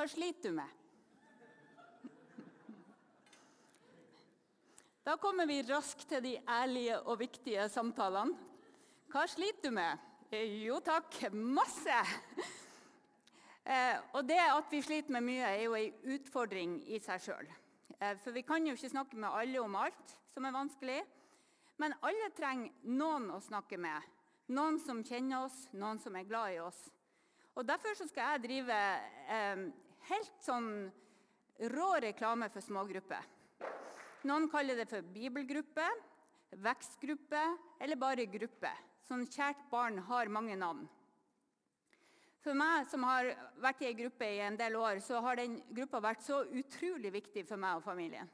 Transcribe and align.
Hva 0.00 0.06
sliter 0.08 0.48
du 0.48 0.54
med? 0.56 0.70
Da 5.04 5.20
kommer 5.20 5.44
vi 5.44 5.60
raskt 5.68 6.08
til 6.08 6.22
de 6.24 6.40
ærlige 6.48 6.96
og 7.04 7.20
viktige 7.20 7.68
samtalene. 7.68 8.32
Hva 9.12 9.28
sliter 9.28 9.60
du 9.66 9.74
med? 9.76 10.00
Jo 10.62 10.78
takk, 10.80 11.28
masse! 11.36 11.98
Eh, 13.60 14.00
og 14.16 14.24
det 14.24 14.40
at 14.40 14.72
vi 14.72 14.80
sliter 14.80 15.12
med 15.18 15.26
mye, 15.26 15.44
er 15.44 15.66
jo 15.66 15.76
ei 15.76 15.92
utfordring 16.14 16.78
i 16.88 16.96
seg 17.04 17.20
sjøl. 17.26 17.52
Eh, 18.00 18.16
for 18.24 18.32
vi 18.32 18.40
kan 18.48 18.64
jo 18.64 18.72
ikke 18.78 18.94
snakke 18.94 19.20
med 19.20 19.28
alle 19.28 19.60
om 19.60 19.76
alt 19.82 20.16
som 20.32 20.48
er 20.48 20.56
vanskelig. 20.56 21.04
Men 21.76 21.92
alle 22.00 22.32
trenger 22.40 22.72
noen 22.88 23.28
å 23.36 23.44
snakke 23.44 23.76
med. 23.76 24.00
Noen 24.56 24.80
som 24.80 25.04
kjenner 25.04 25.44
oss, 25.44 25.68
noen 25.76 26.00
som 26.00 26.16
er 26.16 26.24
glad 26.24 26.56
i 26.56 26.58
oss. 26.64 26.88
Og 27.52 27.68
Derfor 27.68 27.92
skal 28.00 28.32
jeg 28.32 28.44
drive 28.48 28.80
eh, 29.28 29.68
helt 30.10 30.44
sånn 30.44 30.70
rå 31.74 31.90
reklame 32.02 32.48
for 32.52 32.64
smågrupper. 32.64 33.26
Noen 34.28 34.48
kaller 34.52 34.76
det 34.76 34.88
for 34.90 35.04
bibelgruppe, 35.14 35.86
vekstgruppe 36.60 37.42
eller 37.80 38.00
bare 38.00 38.26
gruppe. 38.28 38.72
Sånn 39.06 39.24
kjært 39.30 39.62
barn 39.70 39.98
har 40.10 40.32
mange 40.32 40.56
navn. 40.58 40.84
For 42.40 42.56
meg 42.56 42.86
som 42.88 43.04
har 43.04 43.28
vært 43.60 43.82
i 43.84 43.90
ei 43.90 43.96
gruppe 43.96 44.24
i 44.24 44.40
en 44.44 44.56
del 44.56 44.76
år, 44.80 45.00
så 45.04 45.20
har 45.24 45.36
den 45.36 45.58
gruppa 45.76 46.00
vært 46.00 46.24
så 46.24 46.40
utrolig 46.56 47.12
viktig 47.12 47.44
for 47.48 47.60
meg 47.60 47.80
og 47.80 47.84
familien. 47.84 48.28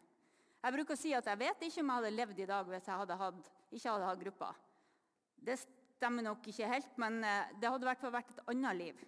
Jeg 0.63 0.75
bruker 0.75 0.95
å 0.95 0.99
si 0.99 1.13
at 1.15 1.27
jeg 1.31 1.39
vet 1.41 1.65
ikke 1.67 1.83
om 1.83 1.91
jeg 1.91 2.01
hadde 2.01 2.15
levd 2.15 2.43
i 2.43 2.49
dag 2.51 2.71
hvis 2.71 2.87
jeg 2.87 3.01
hadde 3.03 3.19
hatt, 3.19 3.51
ikke 3.71 3.91
hadde 3.91 4.09
hatt 4.11 4.23
gruppa. 4.23 4.53
Det 5.47 5.59
stemmer 5.63 6.27
nok 6.27 6.47
ikke 6.51 6.71
helt, 6.71 6.97
men 7.03 7.19
eh, 7.25 7.53
det 7.61 7.71
hadde 7.71 7.87
i 7.87 7.91
hvert 7.91 8.03
fall 8.03 8.15
vært 8.15 8.33
et 8.33 8.43
annet 8.53 8.79
liv. 8.79 9.05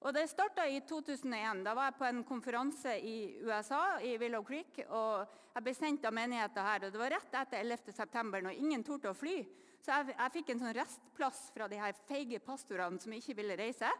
Og 0.00 0.14
Det 0.16 0.22
starta 0.30 0.64
i 0.64 0.80
2001. 0.88 1.64
Da 1.64 1.74
var 1.76 1.90
jeg 1.90 1.98
på 1.98 2.06
en 2.08 2.22
konferanse 2.24 2.94
i 3.04 3.36
USA, 3.44 4.00
i 4.00 4.16
Willow 4.16 4.42
Creek. 4.42 4.86
og 4.88 5.26
Jeg 5.54 5.62
ble 5.62 5.74
sendt 5.74 6.04
av 6.04 6.14
menigheten 6.14 6.64
her. 6.64 6.84
og 6.84 6.92
Det 6.92 7.00
var 7.00 7.10
rett 7.10 7.34
etter 7.34 7.60
11. 7.60 7.92
september, 7.92 8.40
når 8.40 8.56
ingen 8.56 8.82
torde 8.82 9.10
å 9.10 9.14
fly. 9.14 9.44
Så 9.84 9.92
jeg, 9.92 10.14
jeg 10.16 10.32
fikk 10.32 10.50
en 10.50 10.60
sånn 10.60 10.74
restplass 10.76 11.50
fra 11.52 11.68
de 11.68 11.76
her 11.76 11.92
feige 12.08 12.40
pastorene 12.40 13.00
som 13.00 13.12
ikke 13.12 13.36
ville 13.36 13.56
reise. 13.56 13.90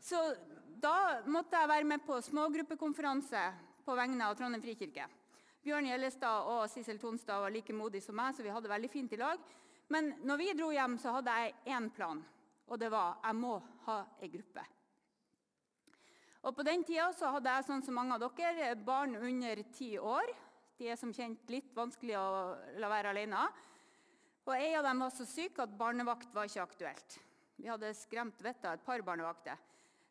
Så 0.00 0.16
da 0.80 1.20
måtte 1.26 1.60
jeg 1.60 1.68
være 1.68 1.88
med 1.88 2.04
på 2.06 2.20
smågruppekonferanse 2.24 3.44
på 3.84 3.96
vegne 3.96 4.24
av 4.24 4.36
Trondheim 4.36 4.64
frikirke. 4.64 5.08
Bjørn 5.64 5.88
Gjellestad 5.88 6.48
og 6.48 6.68
Sissel 6.72 6.98
Tonstad 7.00 7.40
var 7.40 7.52
like 7.52 7.72
modige 7.72 8.04
som 8.04 8.16
meg, 8.16 8.32
så 8.36 8.44
vi 8.44 8.52
hadde 8.52 8.68
veldig 8.68 8.90
fint 8.92 9.12
i 9.12 9.20
lag. 9.20 9.40
Men 9.88 10.14
når 10.24 10.40
vi 10.40 10.52
dro 10.56 10.70
hjem, 10.72 10.96
så 11.00 11.18
hadde 11.18 11.36
jeg 11.40 11.54
én 11.72 11.90
plan, 11.92 12.24
og 12.68 12.80
det 12.80 12.92
var 12.92 13.20
jeg 13.24 13.40
må 13.40 13.58
ha 13.84 13.98
ei 14.20 14.32
gruppe. 14.32 14.64
Og 16.44 16.52
På 16.52 16.64
den 16.66 16.82
tida 16.84 17.08
så 17.16 17.30
hadde 17.32 17.52
jeg 17.52 17.64
sånn 17.64 17.82
som 17.84 17.96
mange 17.96 18.16
av 18.18 18.24
dere, 18.36 18.74
barn 18.76 19.16
under 19.16 19.62
ti 19.72 19.94
år. 19.96 20.28
De 20.76 20.90
er 20.92 20.98
som 21.00 21.12
kjent 21.14 21.48
litt 21.48 21.70
vanskelig 21.76 22.18
å 22.20 22.26
la 22.82 22.90
være 22.92 23.14
alene. 23.14 23.46
Og 24.44 24.52
En 24.52 24.78
av 24.78 24.84
dem 24.84 25.00
var 25.00 25.14
så 25.14 25.24
syk 25.24 25.58
at 25.64 25.72
barnevakt 25.78 26.34
var 26.34 26.50
ikke 26.50 26.66
aktuelt. 26.66 27.16
Vi 27.56 27.70
hadde 27.70 27.94
skremt 27.96 28.42
vettet 28.44 28.66
av 28.68 28.76
et 28.76 28.84
par 28.84 29.00
barnevakter. 29.06 29.56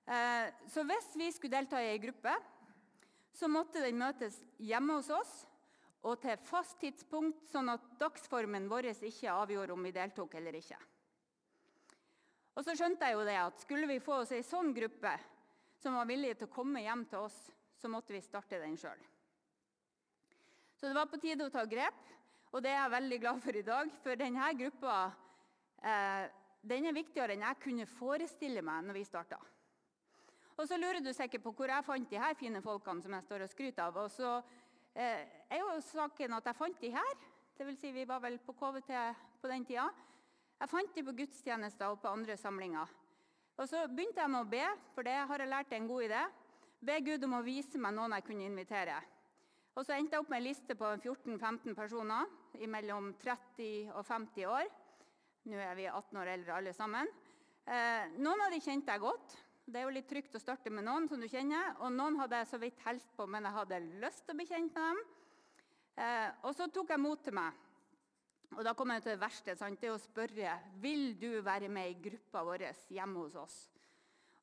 Eh, 0.09 0.49
så 0.73 0.81
hvis 0.87 1.11
vi 1.19 1.29
skulle 1.31 1.53
delta 1.53 1.77
i 1.79 1.91
ei 1.91 1.99
gruppe, 2.01 2.33
så 3.33 3.47
måtte 3.47 3.83
den 3.83 3.99
møtes 3.99 4.39
hjemme 4.57 4.97
hos 4.97 5.11
oss 5.13 5.33
og 6.03 6.17
til 6.19 6.39
fast 6.43 6.79
tidspunkt, 6.81 7.45
sånn 7.47 7.69
at 7.71 7.85
dagsformen 8.01 8.65
vår 8.71 8.89
ikke 8.91 9.31
avgjorde 9.31 9.75
om 9.75 9.85
vi 9.85 9.93
deltok 9.95 10.33
eller 10.35 10.57
ikke. 10.57 10.79
Og 12.57 12.65
så 12.65 12.75
skjønte 12.75 13.07
jeg 13.07 13.15
jo 13.15 13.23
det 13.25 13.37
at 13.39 13.61
Skulle 13.63 13.87
vi 13.89 14.01
få 14.03 14.19
oss 14.21 14.33
ei 14.35 14.43
sånn 14.45 14.73
gruppe, 14.75 15.13
som 15.83 15.97
var 15.99 16.07
villige 16.07 16.39
til 16.39 16.47
å 16.47 16.53
komme 16.53 16.83
hjem 16.83 17.03
til 17.11 17.25
oss, 17.25 17.35
så 17.75 17.91
måtte 17.91 18.15
vi 18.15 18.21
starte 18.23 18.61
den 18.61 18.77
sjøl. 18.79 18.99
Så 20.79 20.87
det 20.87 20.95
var 20.95 21.09
på 21.11 21.19
tide 21.19 21.47
å 21.47 21.51
ta 21.51 21.65
grep, 21.67 21.99
og 22.53 22.63
det 22.63 22.71
er 22.71 22.79
jeg 22.79 22.93
veldig 22.93 23.19
glad 23.19 23.41
for 23.43 23.57
i 23.59 23.65
dag. 23.67 23.91
For 24.03 24.19
denne 24.19 24.47
gruppa 24.59 24.95
eh, 25.83 26.29
den 26.63 26.87
er 26.87 26.95
viktigere 26.95 27.35
enn 27.35 27.43
jeg 27.43 27.59
kunne 27.65 27.89
forestille 27.89 28.63
meg 28.63 28.87
når 28.87 28.99
vi 28.99 29.03
starta. 29.07 29.39
Og 30.53 30.67
så 30.69 30.77
lurer 30.77 31.01
du 31.01 31.09
sikkert 31.15 31.43
på 31.43 31.53
hvor 31.57 31.71
jeg 31.73 31.85
fant 31.87 32.11
de 32.11 32.19
her 32.21 32.35
fine 32.37 32.61
folkene 32.63 33.03
som 33.03 33.15
jeg 33.17 33.25
står 33.25 33.43
og 33.43 33.51
skryter 33.51 33.87
av. 33.87 33.99
Og 34.05 34.11
så 34.13 34.33
eh, 34.93 35.25
er 35.49 35.59
jo 35.59 35.75
saken 35.89 36.37
at 36.37 36.47
jeg 36.47 36.59
fant 36.61 36.79
de 36.79 36.93
her. 36.93 37.13
Det 37.57 37.67
vil 37.67 37.77
si, 37.81 37.91
vi 37.91 38.07
var 38.07 38.21
vel 38.23 38.37
på 38.39 38.55
KVT 38.55 38.91
på 39.41 39.51
den 39.51 39.65
tida. 39.67 39.89
Jeg 40.61 40.71
fant 40.71 40.95
de 40.95 41.03
på 41.03 41.15
gudstjenester 41.17 41.91
og 41.91 41.99
på 41.99 42.13
andre 42.13 42.37
samlinger. 42.39 42.91
Og 43.57 43.69
Så 43.69 43.83
begynte 43.87 44.21
jeg 44.21 44.31
med 44.33 44.41
å 44.41 44.49
be, 44.49 44.63
for 44.95 45.05
det 45.05 45.13
har 45.29 45.41
jeg 45.43 45.51
lært 45.51 45.73
en 45.77 45.87
god 45.87 46.07
idé. 46.07 46.21
Be 46.83 46.95
Gud 47.05 47.25
om 47.27 47.35
å 47.37 47.43
vise 47.45 47.79
meg 47.79 47.93
noen 47.95 48.15
jeg 48.17 48.25
kunne 48.25 48.47
invitere. 48.47 48.97
Og 49.77 49.85
Så 49.85 49.93
endte 49.95 50.17
jeg 50.17 50.23
opp 50.23 50.31
med 50.33 50.41
en 50.41 50.47
liste 50.47 50.75
på 50.77 50.89
14-15 50.97 51.77
personer 51.77 52.67
mellom 52.69 53.13
30 53.21 53.93
og 53.93 54.05
50 54.05 54.49
år. 54.49 54.69
Nå 55.49 55.59
er 55.59 55.73
vi 55.77 55.87
18 55.89 56.19
år 56.21 56.31
eldre 56.33 56.57
alle 56.57 56.73
sammen. 56.73 57.09
Eh, 57.63 58.13
noen 58.17 58.45
av 58.45 58.53
de 58.53 58.61
kjente 58.63 58.93
jeg 58.93 59.03
godt. 59.03 59.35
Det 59.65 59.79
er 59.79 59.85
jo 59.87 59.95
litt 59.95 60.09
trygt 60.09 60.35
å 60.35 60.41
starte 60.41 60.71
med 60.73 60.85
noen 60.87 61.07
som 61.07 61.21
du 61.21 61.29
kjenner. 61.29 61.75
Og 61.85 61.93
noen 61.93 62.17
hadde 62.19 62.41
jeg 62.41 62.49
så 62.51 62.59
vidt 62.61 62.81
hilst 62.87 63.11
på, 63.17 63.27
men 63.29 63.45
jeg 63.47 63.57
hadde 63.57 63.83
lyst 64.01 64.25
til 64.25 64.33
å 64.33 64.39
bli 64.39 64.47
kjent 64.49 64.73
med 64.73 64.89
dem. 64.89 65.03
Eh, 66.03 66.29
og 66.43 66.57
så 66.57 66.67
tok 66.73 66.89
jeg 66.89 67.03
mot 67.03 67.21
til 67.23 67.37
meg. 67.37 67.53
Og 68.57 68.63
Da 68.65 68.73
kommer 68.77 68.97
jeg 68.97 69.05
til 69.05 69.15
det 69.15 69.23
verste. 69.23 69.55
Sant? 69.57 69.81
Det 69.81 69.91
å 69.91 70.01
spørre 70.01 70.57
vil 70.81 71.13
du 71.19 71.41
være 71.45 71.69
med 71.69 71.91
i 71.91 72.01
gruppa 72.09 72.43
vår 72.45 72.67
hjemme 72.93 73.25
hos 73.25 73.35
oss. 73.39 73.55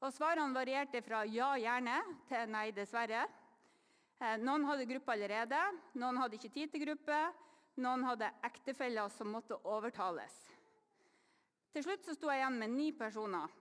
Og 0.01 0.13
Svarene 0.15 0.57
varierte 0.57 1.03
fra 1.05 1.25
ja, 1.29 1.53
gjerne, 1.61 1.99
til 2.29 2.51
nei, 2.51 2.71
dessverre. 2.73 3.27
Eh, 4.21 4.37
noen 4.41 4.65
hadde 4.69 4.89
gruppe 4.89 5.13
allerede, 5.13 5.61
noen 6.01 6.21
hadde 6.21 6.39
ikke 6.39 6.53
tid 6.55 6.73
til 6.73 6.87
gruppe. 6.87 7.21
Noen 7.81 8.03
hadde 8.05 8.29
ektefeller 8.45 9.09
som 9.13 9.31
måtte 9.33 9.57
overtales. 9.69 10.35
Til 11.71 11.85
slutt 11.87 12.05
så 12.05 12.17
sto 12.17 12.29
jeg 12.33 12.43
igjen 12.43 12.59
med 12.61 12.73
ni 12.75 12.91
personer. 12.97 13.53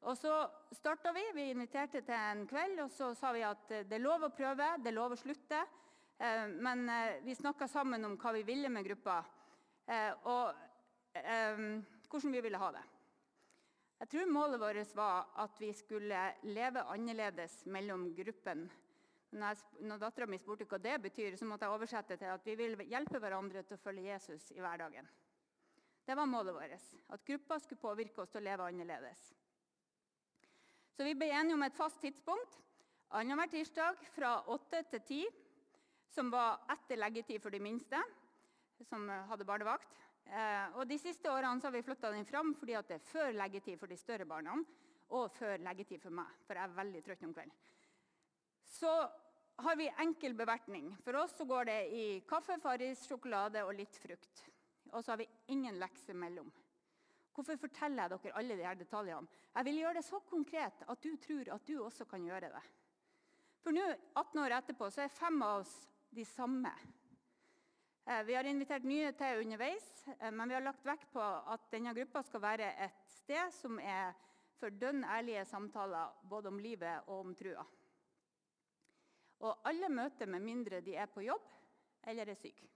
Og 0.00 0.16
Så 0.16 0.32
starta 0.72 1.12
vi. 1.12 1.22
Vi 1.36 1.50
inviterte 1.52 2.00
til 2.00 2.16
en 2.16 2.46
kveld 2.48 2.80
og 2.80 2.90
så 2.90 3.12
sa 3.14 3.32
vi 3.36 3.44
at 3.44 3.68
det 3.68 3.96
er 3.98 4.02
lov 4.02 4.24
å 4.24 4.32
prøve, 4.32 4.72
det 4.80 4.90
er 4.90 4.96
lov 4.96 5.12
å 5.12 5.20
slutte. 5.20 5.60
Eh, 6.18 6.46
men 6.48 6.88
eh, 6.88 7.20
vi 7.24 7.36
snakka 7.36 7.68
sammen 7.68 8.04
om 8.04 8.16
hva 8.20 8.32
vi 8.36 8.42
ville 8.48 8.68
med 8.72 8.84
gruppa. 8.88 9.20
Eh, 9.90 10.12
og 10.30 10.54
eh, 11.18 11.62
hvordan 12.10 12.34
vi 12.34 12.42
ville 12.44 12.60
ha 12.62 12.70
det. 12.76 12.82
Jeg 14.00 14.08
tror 14.12 14.30
målet 14.32 14.60
vårt 14.62 14.94
var 14.96 15.26
at 15.42 15.58
vi 15.60 15.72
skulle 15.76 16.20
leve 16.48 16.84
annerledes 16.88 17.64
mellom 17.66 18.06
gruppen. 18.16 18.64
Når, 19.30 19.58
når 19.86 20.00
dattera 20.00 20.26
mi 20.26 20.38
spurte 20.40 20.66
hva 20.66 20.78
det 20.82 20.96
betyr, 21.04 21.36
så 21.38 21.46
måtte 21.46 21.66
jeg 21.66 21.74
oversette 21.74 22.16
til 22.18 22.32
at 22.32 22.46
vi 22.46 22.54
vil 22.58 22.78
hjelpe 22.88 23.20
hverandre 23.22 23.62
til 23.66 23.76
å 23.76 23.82
følge 23.82 24.08
Jesus 24.08 24.48
i 24.56 24.62
hverdagen. 24.62 25.10
Det 26.06 26.16
var 26.16 26.26
målet 26.26 26.56
vårt. 26.56 26.88
At 27.12 27.26
gruppa 27.26 27.60
skulle 27.60 27.82
påvirke 27.82 28.22
oss 28.22 28.32
til 28.32 28.40
å 28.40 28.46
leve 28.46 28.70
annerledes. 28.70 29.28
Så 30.96 31.06
vi 31.06 31.14
ble 31.14 31.28
enige 31.34 31.58
om 31.58 31.66
et 31.66 31.76
fast 31.76 32.00
tidspunkt 32.02 32.56
annenhver 33.10 33.50
tirsdag 33.52 34.00
fra 34.14 34.32
åtte 34.50 34.82
til 34.90 35.04
ti, 35.06 35.20
som 36.10 36.30
var 36.32 36.64
etter 36.72 36.98
leggetid 36.98 37.42
for 37.42 37.54
de 37.54 37.62
minste 37.62 38.00
som 38.88 39.08
hadde 39.08 39.46
barnevakt. 39.48 39.88
Eh, 40.30 40.76
og 40.78 40.86
De 40.86 40.98
siste 41.00 41.30
årene 41.30 41.62
har 41.62 41.74
vi 41.74 41.82
flytta 41.82 42.12
den 42.14 42.26
fram 42.28 42.52
fordi 42.58 42.76
det 42.86 42.98
er 42.98 43.08
før 43.08 43.32
leggetid 43.34 43.80
for 43.80 43.90
de 43.90 43.98
større 43.98 44.26
barna 44.28 44.54
og 45.10 45.32
før 45.34 45.58
leggetid 45.58 45.98
for 46.04 46.14
meg, 46.14 46.28
for 46.46 46.54
jeg 46.54 46.68
er 46.68 46.76
veldig 46.76 47.00
trøtt 47.02 47.24
om 47.26 47.32
kvelden. 47.34 47.56
Så 48.70 48.92
har 49.60 49.76
vi 49.76 49.88
enkel 50.04 50.36
bevertning. 50.38 50.92
For 51.02 51.18
oss 51.18 51.34
så 51.34 51.44
går 51.44 51.66
det 51.66 51.78
i 51.90 52.04
kaffe, 52.28 52.60
Farris, 52.62 53.02
sjokolade 53.08 53.64
og 53.66 53.74
litt 53.74 53.98
frukt. 53.98 54.44
Og 54.92 55.02
så 55.02 55.12
har 55.12 55.18
vi 55.20 55.26
ingen 55.50 55.80
lekser 55.82 56.14
mellom. 56.14 56.46
Hvorfor 57.34 57.58
forteller 57.58 58.06
jeg 58.06 58.22
dere 58.22 58.38
alle 58.38 58.58
disse 58.60 58.76
detaljene? 58.84 59.42
Jeg 59.56 59.66
vil 59.66 59.80
gjøre 59.82 59.98
det 59.98 60.06
så 60.06 60.22
konkret 60.30 60.86
at 60.94 61.02
du 61.02 61.10
tror 61.26 61.52
at 61.56 61.66
du 61.66 61.74
også 61.82 62.06
kan 62.06 62.30
gjøre 62.30 62.52
det. 62.54 62.62
For 63.64 63.74
nå, 63.74 63.90
18 64.14 64.42
år 64.44 64.56
etterpå, 64.60 64.88
så 64.94 65.04
er 65.04 65.18
fem 65.18 65.42
av 65.42 65.64
oss 65.64 65.74
de 66.14 66.24
samme 66.26 66.70
Eh, 66.70 66.99
vi 68.24 68.34
har 68.34 68.44
invitert 68.44 68.84
nye 68.84 69.12
til 69.12 69.44
underveis, 69.44 69.86
eh, 70.18 70.32
men 70.32 70.48
vi 70.48 70.54
har 70.56 70.64
lagt 70.64 70.86
vekt 70.86 71.12
på 71.12 71.22
at 71.22 71.68
denne 71.72 71.94
gruppa 71.94 72.22
skal 72.26 72.42
være 72.42 72.72
et 72.86 73.12
sted 73.20 73.52
som 73.54 73.78
er 73.78 74.16
for 74.60 74.72
dønn 74.76 75.04
ærlige 75.04 75.44
samtaler 75.48 76.16
både 76.28 76.50
om 76.50 76.58
livet 76.60 77.06
og 77.06 77.26
om 77.26 77.34
trua. 77.36 77.64
Og 79.40 79.62
alle 79.64 79.88
møter 79.88 80.28
med 80.28 80.44
mindre 80.44 80.82
de 80.84 80.96
er 80.96 81.08
på 81.08 81.24
jobb 81.24 81.46
eller 82.10 82.28
er 82.28 82.36
syke. 82.36 82.68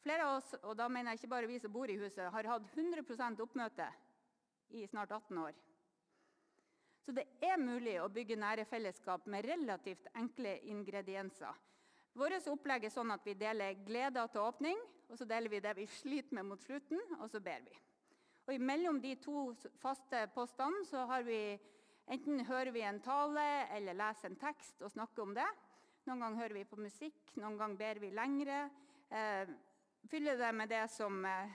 Flere 0.00 0.24
av 0.24 0.38
oss, 0.38 0.54
og 0.64 0.76
da 0.76 0.88
mener 0.88 1.12
jeg 1.12 1.20
ikke 1.20 1.32
bare 1.32 1.48
vi 1.48 1.58
som 1.60 1.72
bor 1.72 1.88
i 1.92 1.98
huset, 2.00 2.28
har 2.32 2.48
hatt 2.48 2.68
100% 2.72 3.40
oppmøte 3.44 3.88
i 4.76 4.86
snart 4.88 5.12
18 5.12 5.38
år. 5.38 5.56
Så 7.04 7.12
det 7.16 7.26
er 7.44 7.60
mulig 7.60 7.98
å 8.00 8.08
bygge 8.12 8.38
nære 8.40 8.64
fellesskap 8.68 9.26
med 9.28 9.44
relativt 9.48 10.08
enkle 10.16 10.56
ingredienser 10.72 11.56
Vårt 12.18 12.48
opplegg 12.50 12.84
er 12.84 12.92
sånn 12.92 13.12
at 13.14 13.24
vi 13.26 13.36
deler 13.38 13.78
gleder 13.86 14.30
til 14.32 14.42
åpning, 14.42 14.80
og 15.10 15.18
så 15.18 15.26
deler 15.28 15.50
vi 15.50 15.62
det 15.62 15.74
vi 15.78 15.86
sliter 15.90 16.34
med 16.38 16.48
mot 16.50 16.62
slutten, 16.62 17.00
og 17.20 17.30
så 17.30 17.40
ber 17.42 17.62
vi. 17.66 17.76
Og 18.50 18.62
Mellom 18.66 18.98
de 19.02 19.14
to 19.22 19.50
faste 19.78 20.24
postene 20.34 20.84
så 20.88 21.06
har 21.10 21.26
vi 21.26 21.58
Enten 22.10 22.40
hører 22.42 22.72
vi 22.74 22.80
en 22.82 22.98
tale 22.98 23.42
eller 23.70 23.94
leser 23.94 24.32
en 24.32 24.38
tekst 24.40 24.80
og 24.82 24.90
snakker 24.90 25.22
om 25.22 25.34
det. 25.36 25.46
Noen 26.08 26.24
ganger 26.24 26.40
hører 26.40 26.56
vi 26.56 26.64
på 26.66 26.78
musikk, 26.80 27.20
noen 27.38 27.58
ganger 27.60 27.78
ber 27.78 28.00
vi 28.02 28.10
lengre. 28.10 28.64
Eh, 29.14 29.52
fyller 30.10 30.40
det 30.40 30.48
med 30.58 30.72
det 30.72 30.80
som, 30.90 31.20
eh, 31.24 31.52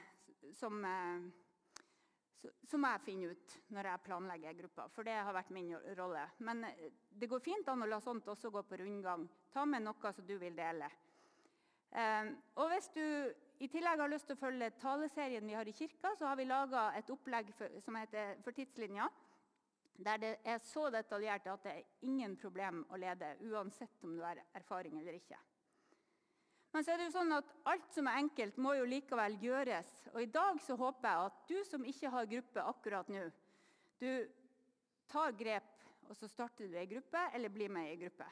som, 2.46 2.68
så, 2.70 2.78
må 2.82 2.92
jeg 2.94 3.04
finne 3.06 3.32
ut 3.32 3.56
når 3.76 3.90
jeg 3.90 4.04
planlegger 4.06 4.58
gruppa. 4.60 4.88
For 4.94 5.08
det 5.08 5.16
har 5.18 5.36
vært 5.36 5.54
min 5.56 5.74
rolle. 5.98 6.26
Men 6.46 6.64
eh, 6.70 6.92
det 7.10 7.30
går 7.32 7.44
fint 7.44 7.68
an 7.72 7.86
å 7.86 7.90
la 7.90 8.00
sånt 8.04 8.28
også 8.32 8.52
gå 8.54 8.64
på 8.68 8.80
rundgang. 8.82 9.28
Ta 9.54 9.66
med 9.66 9.86
noe 9.86 10.14
som 10.14 10.28
du 10.28 10.36
vil 10.42 10.56
dele. 10.58 10.90
Eh, 11.92 12.32
og 12.60 12.72
hvis 12.74 12.92
du 12.96 13.06
i 13.64 13.70
tillegg 13.72 14.02
har 14.02 14.12
lyst 14.12 14.28
til 14.28 14.36
å 14.36 14.42
følge 14.42 14.74
taleserien 14.82 15.48
vi 15.48 15.56
har 15.56 15.68
i 15.68 15.76
kirka, 15.76 16.12
så 16.20 16.28
har 16.28 16.40
vi 16.40 16.48
laga 16.50 16.90
et 16.98 17.10
opplegg 17.14 17.54
for, 17.56 17.80
som 17.84 17.96
heter 18.00 18.36
For 18.44 18.56
tidslinja. 18.56 19.10
Der 20.06 20.20
det 20.20 20.32
er 20.44 20.60
så 20.60 20.90
detaljert 20.92 21.46
at 21.48 21.64
det 21.64 21.72
er 21.72 22.08
ingen 22.08 22.36
problem 22.36 22.82
å 22.92 23.00
lede, 23.00 23.38
uansett 23.48 24.04
om 24.04 24.12
du 24.18 24.24
har 24.26 24.42
erfaring 24.58 25.00
eller 25.00 25.16
ikke. 25.16 25.40
Men 26.76 26.84
så 26.84 26.92
er 26.92 27.00
det 27.00 27.06
jo 27.08 27.14
sånn 27.14 27.32
at 27.32 27.52
alt 27.72 27.94
som 27.96 28.08
er 28.12 28.18
enkelt, 28.20 28.58
må 28.60 28.74
jo 28.76 28.88
likevel 28.92 29.38
gjøres. 29.40 29.92
Og 30.12 30.18
i 30.26 30.28
dag 30.28 30.58
så 30.60 30.76
håper 30.76 31.08
jeg 31.08 31.30
at 31.30 31.38
du 31.48 31.60
som 31.64 31.86
ikke 31.88 32.12
har 32.12 32.28
gruppe 32.28 32.66
akkurat 32.68 33.12
nå, 33.16 33.22
du 34.04 34.10
tar 35.08 35.32
grep, 35.40 35.86
og 36.10 36.18
så 36.20 36.28
starter 36.28 36.68
du 36.68 36.76
ei 36.76 36.84
gruppe, 36.90 37.22
eller 37.32 37.54
blir 37.54 37.72
med 37.72 37.88
i 37.88 37.94
ei 37.94 38.02
gruppe. 38.02 38.28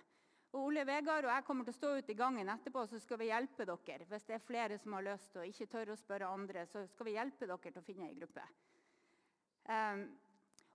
Og 0.51 0.67
Ole 0.67 0.83
Vegard 0.85 1.23
og 1.23 1.31
jeg 1.31 1.47
kommer 1.47 1.63
til 1.63 1.71
å 1.71 1.77
stå 1.77 1.93
ute 1.95 2.11
i 2.11 2.19
gangen 2.19 2.51
etterpå 2.51 2.83
så 2.91 2.99
skal 2.99 3.23
vi 3.23 3.31
hjelpe 3.31 3.63
dere. 3.63 4.11
Hvis 4.11 4.27
det 4.27 4.35
er 4.35 4.43
flere 4.43 4.77
som 4.83 4.99
har 4.99 5.07
lyst 5.07 5.39
og 5.39 5.47
ikke 5.47 5.71
tør 5.71 5.95
å 5.95 5.99
spørre 6.03 6.35
andre, 6.35 6.67
så 6.67 6.83
skal 6.91 7.07
vi 7.07 7.15
hjelpe 7.15 7.47
dere 7.47 7.71
til 7.71 7.79
å 7.79 7.87
finne 7.87 8.11
ei 8.11 8.19
gruppe. 8.19 8.43
Um, 9.71 10.03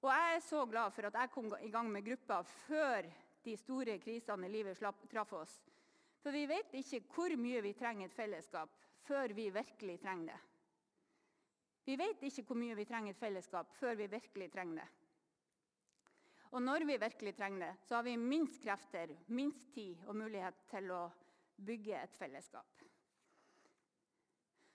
og 0.00 0.14
jeg 0.14 0.38
er 0.38 0.44
så 0.48 0.64
glad 0.72 0.96
for 0.96 1.12
at 1.12 1.20
jeg 1.20 1.36
kom 1.36 1.52
i 1.60 1.70
gang 1.70 1.92
med 1.92 2.08
gruppa 2.08 2.40
før 2.64 3.12
de 3.44 3.60
store 3.60 4.00
krisene 4.00 4.48
i 4.48 4.56
livet 4.56 4.80
traff 5.12 5.36
oss. 5.36 5.60
For 6.22 6.34
vi 6.34 6.46
vet 6.50 6.74
ikke 6.80 7.02
hvor 7.14 7.34
mye 7.38 7.62
vi 7.62 7.74
trenger 7.78 8.08
et 8.08 8.16
fellesskap 8.16 8.72
før 9.06 9.32
vi 9.36 9.48
virkelig 9.54 9.98
trenger 10.02 10.32
det. 10.32 10.40
Vi 11.88 11.96
vet 11.96 12.22
ikke 12.28 12.44
hvor 12.44 12.58
mye 12.60 12.76
vi 12.76 12.84
trenger 12.84 13.14
et 13.14 13.20
fellesskap 13.20 13.70
før 13.78 13.94
vi 13.96 14.10
virkelig 14.12 14.50
trenger 14.52 14.82
det. 14.82 14.88
Og 16.50 16.62
når 16.62 16.84
vi 16.88 16.96
virkelig 17.00 17.34
trenger 17.36 17.66
det, 17.66 17.72
så 17.84 17.98
har 17.98 18.02
vi 18.02 18.16
minst 18.16 18.62
krefter, 18.62 19.12
minst 19.28 19.72
tid 19.72 20.00
og 20.06 20.16
mulighet 20.16 20.56
til 20.70 20.90
å 20.92 21.02
bygge 21.64 21.96
et 22.02 22.16
fellesskap. 22.16 22.84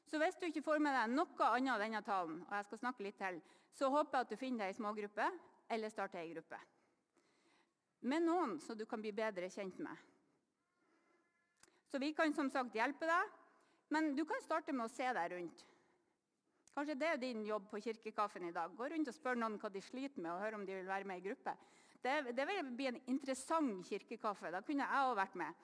Så 0.06 0.19
hvis 0.22 0.38
du 0.38 0.46
ikke 0.46 0.62
får 0.62 0.81
med 0.84 0.94
deg 0.94 1.13
noe 1.16 1.50
annet 1.50 1.74
av 1.74 1.81
denne 1.81 2.01
talen, 2.06 2.42
og 2.46 2.54
jeg 2.54 2.68
skal 2.68 2.81
snakke 2.84 3.06
litt 3.06 3.18
til, 3.18 3.39
så 3.74 3.89
håper 3.89 4.19
jeg 4.19 4.28
at 4.28 4.34
du 4.34 4.38
finner 4.38 4.66
deg 4.66 4.75
i 4.75 4.78
smågruppe 4.78 5.30
eller 5.74 5.89
starter 5.89 6.22
ei 6.22 6.34
gruppe. 6.36 6.60
Med 8.06 8.25
noen 8.25 8.60
som 8.62 8.78
du 8.78 8.86
kan 8.86 9.01
bli 9.01 9.13
bedre 9.16 9.50
kjent 9.50 9.80
med. 9.81 9.98
Så 11.94 12.00
vi 12.01 12.10
kan 12.18 12.31
som 12.34 12.48
sagt 12.50 12.74
hjelpe 12.74 13.06
deg, 13.06 13.34
men 13.94 14.16
du 14.18 14.24
kan 14.25 14.42
starte 14.42 14.74
med 14.74 14.88
å 14.88 14.90
se 14.90 15.06
deg 15.13 15.36
rundt. 15.36 15.60
Kanskje 16.74 16.95
det 16.98 17.10
er 17.12 17.19
din 17.22 17.44
jobb 17.45 17.68
på 17.69 17.84
kirkekaffen 17.86 18.48
i 18.48 18.56
dag. 18.56 18.74
Gå 18.74 18.88
rundt 18.90 19.12
og 19.12 19.13
spør 19.13 19.38
noen 19.38 19.60
hva 19.62 19.69
de 19.69 19.84
sliter 19.86 20.24
med, 20.24 20.31
og 20.31 20.42
høre 20.42 20.57
om 20.57 20.63
de 20.66 20.74
vil 20.80 20.90
være 20.90 21.06
med 21.06 21.22
i 21.22 21.28
gruppe. 21.28 21.54
Det, 22.01 22.16
det 22.34 22.48
vil 22.50 22.72
bli 22.74 22.90
en 22.90 22.98
interessant 23.13 23.86
kirkekaffe. 23.86 24.50
Da 24.50 24.63
kunne 24.66 24.90
jeg 24.90 25.12
òg 25.12 25.13
vært 25.22 25.38
med. 25.44 25.62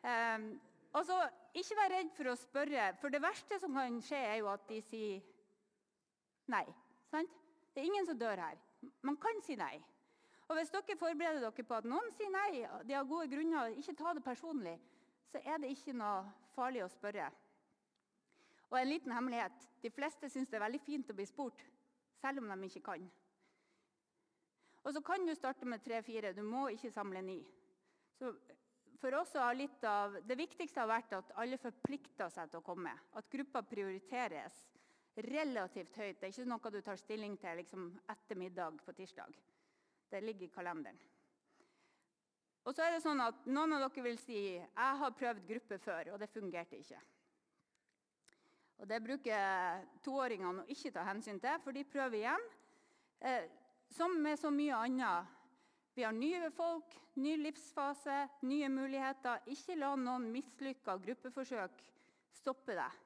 Um, 0.00 0.48
altså, 0.96 1.20
Ikke 1.52 1.76
vær 1.82 1.92
redd 1.98 2.16
for 2.16 2.32
å 2.32 2.38
spørre, 2.40 2.88
for 3.04 3.12
det 3.12 3.20
verste 3.26 3.60
som 3.60 3.76
kan 3.76 4.00
skje, 4.08 4.24
er 4.32 4.40
jo 4.40 4.48
at 4.56 4.64
de 4.72 4.80
sier 4.88 5.20
nei. 6.56 6.64
Sant? 7.12 7.36
Det 7.76 7.84
er 7.84 7.92
ingen 7.92 8.08
som 8.08 8.16
dør 8.16 8.46
her. 8.46 8.56
Man 9.04 9.20
kan 9.20 9.44
si 9.44 9.60
nei. 9.60 9.74
Og 10.48 10.56
Hvis 10.56 10.72
dere 10.72 10.96
forbereder 10.96 11.44
dere 11.44 11.68
på 11.68 11.80
at 11.84 11.92
noen 11.92 12.08
sier 12.16 12.32
nei, 12.32 12.64
de 12.88 12.96
har 12.96 13.04
gode 13.04 13.28
grunner, 13.28 13.76
ikke 13.76 14.00
ta 14.00 14.16
det 14.16 14.24
personlig, 14.24 14.78
så 15.32 15.42
er 15.44 15.60
det 15.62 15.72
ikke 15.74 15.94
noe 15.96 16.24
farlig 16.54 16.84
å 16.84 16.90
spørre. 16.90 17.28
Og 18.70 18.78
en 18.80 18.90
liten 18.90 19.14
hemmelighet 19.14 19.68
de 19.82 19.92
fleste 19.94 20.30
syns 20.30 20.50
det 20.50 20.58
er 20.58 20.66
veldig 20.66 20.82
fint 20.82 21.10
å 21.10 21.16
bli 21.16 21.26
spurt, 21.28 21.62
selv 22.20 22.42
om 22.42 22.50
de 22.50 22.68
ikke 22.68 22.84
kan. 22.88 23.06
Og 24.86 24.94
så 24.94 25.02
kan 25.02 25.26
du 25.26 25.34
starte 25.34 25.66
med 25.66 25.82
tre-fire. 25.82 26.32
Du 26.34 26.44
må 26.46 26.68
ikke 26.70 26.92
samle 26.94 27.22
ni. 27.22 27.40
Så 28.18 28.30
for 29.02 29.14
oss 29.18 29.34
har 29.34 29.54
litt 29.54 29.82
av, 29.84 30.20
Det 30.22 30.36
viktigste 30.38 30.80
har 30.80 30.88
vært 30.88 31.12
at 31.12 31.32
alle 31.42 31.58
forplikter 31.58 32.30
seg 32.30 32.50
til 32.50 32.60
å 32.60 32.66
komme. 32.66 32.92
At 33.18 33.28
gruppa 33.30 33.62
prioriteres 33.66 34.62
relativt 35.26 35.96
høyt. 35.96 36.20
Det 36.20 36.28
er 36.28 36.32
ikke 36.32 36.48
noe 36.48 36.70
du 36.70 36.80
tar 36.80 37.00
stilling 37.00 37.36
til 37.40 37.58
liksom, 37.60 37.90
etter 38.08 38.38
middag 38.38 38.78
på 38.84 38.94
tirsdag. 38.94 39.36
Det 40.10 40.22
ligger 40.22 40.46
i 40.46 40.54
kalenderen. 40.54 40.98
Og 42.66 42.74
så 42.74 42.82
er 42.82 42.96
det 42.96 43.04
sånn 43.04 43.22
at 43.22 43.44
Noen 43.46 43.76
av 43.76 43.84
dere 43.84 44.04
vil 44.08 44.18
si 44.18 44.40
jeg 44.56 44.98
har 45.00 45.14
prøvd 45.14 45.44
gruppe 45.46 45.78
før, 45.78 46.10
og 46.14 46.18
det 46.22 46.30
fungerte 46.32 46.80
ikke. 46.80 46.98
Og 48.82 48.88
Det 48.90 48.98
bruker 49.00 49.86
toåringene 50.04 50.64
å 50.64 50.72
ikke 50.74 50.92
ta 50.92 51.06
hensyn 51.06 51.38
til, 51.40 51.62
for 51.62 51.72
de 51.72 51.86
prøver 51.88 52.18
igjen. 52.18 52.50
Eh, 53.22 53.46
som 53.94 54.12
med 54.20 54.38
så 54.38 54.50
mye 54.52 54.76
annet. 54.76 55.32
Vi 55.96 56.04
har 56.04 56.12
nye 56.12 56.50
folk, 56.52 56.92
ny 57.22 57.38
livsfase, 57.40 58.26
nye 58.44 58.68
muligheter. 58.68 59.46
Ikke 59.48 59.78
la 59.78 59.94
noen 59.96 60.26
mislykka 60.34 60.98
gruppeforsøk 61.06 61.80
stoppe 62.36 62.76
deg. 62.76 62.98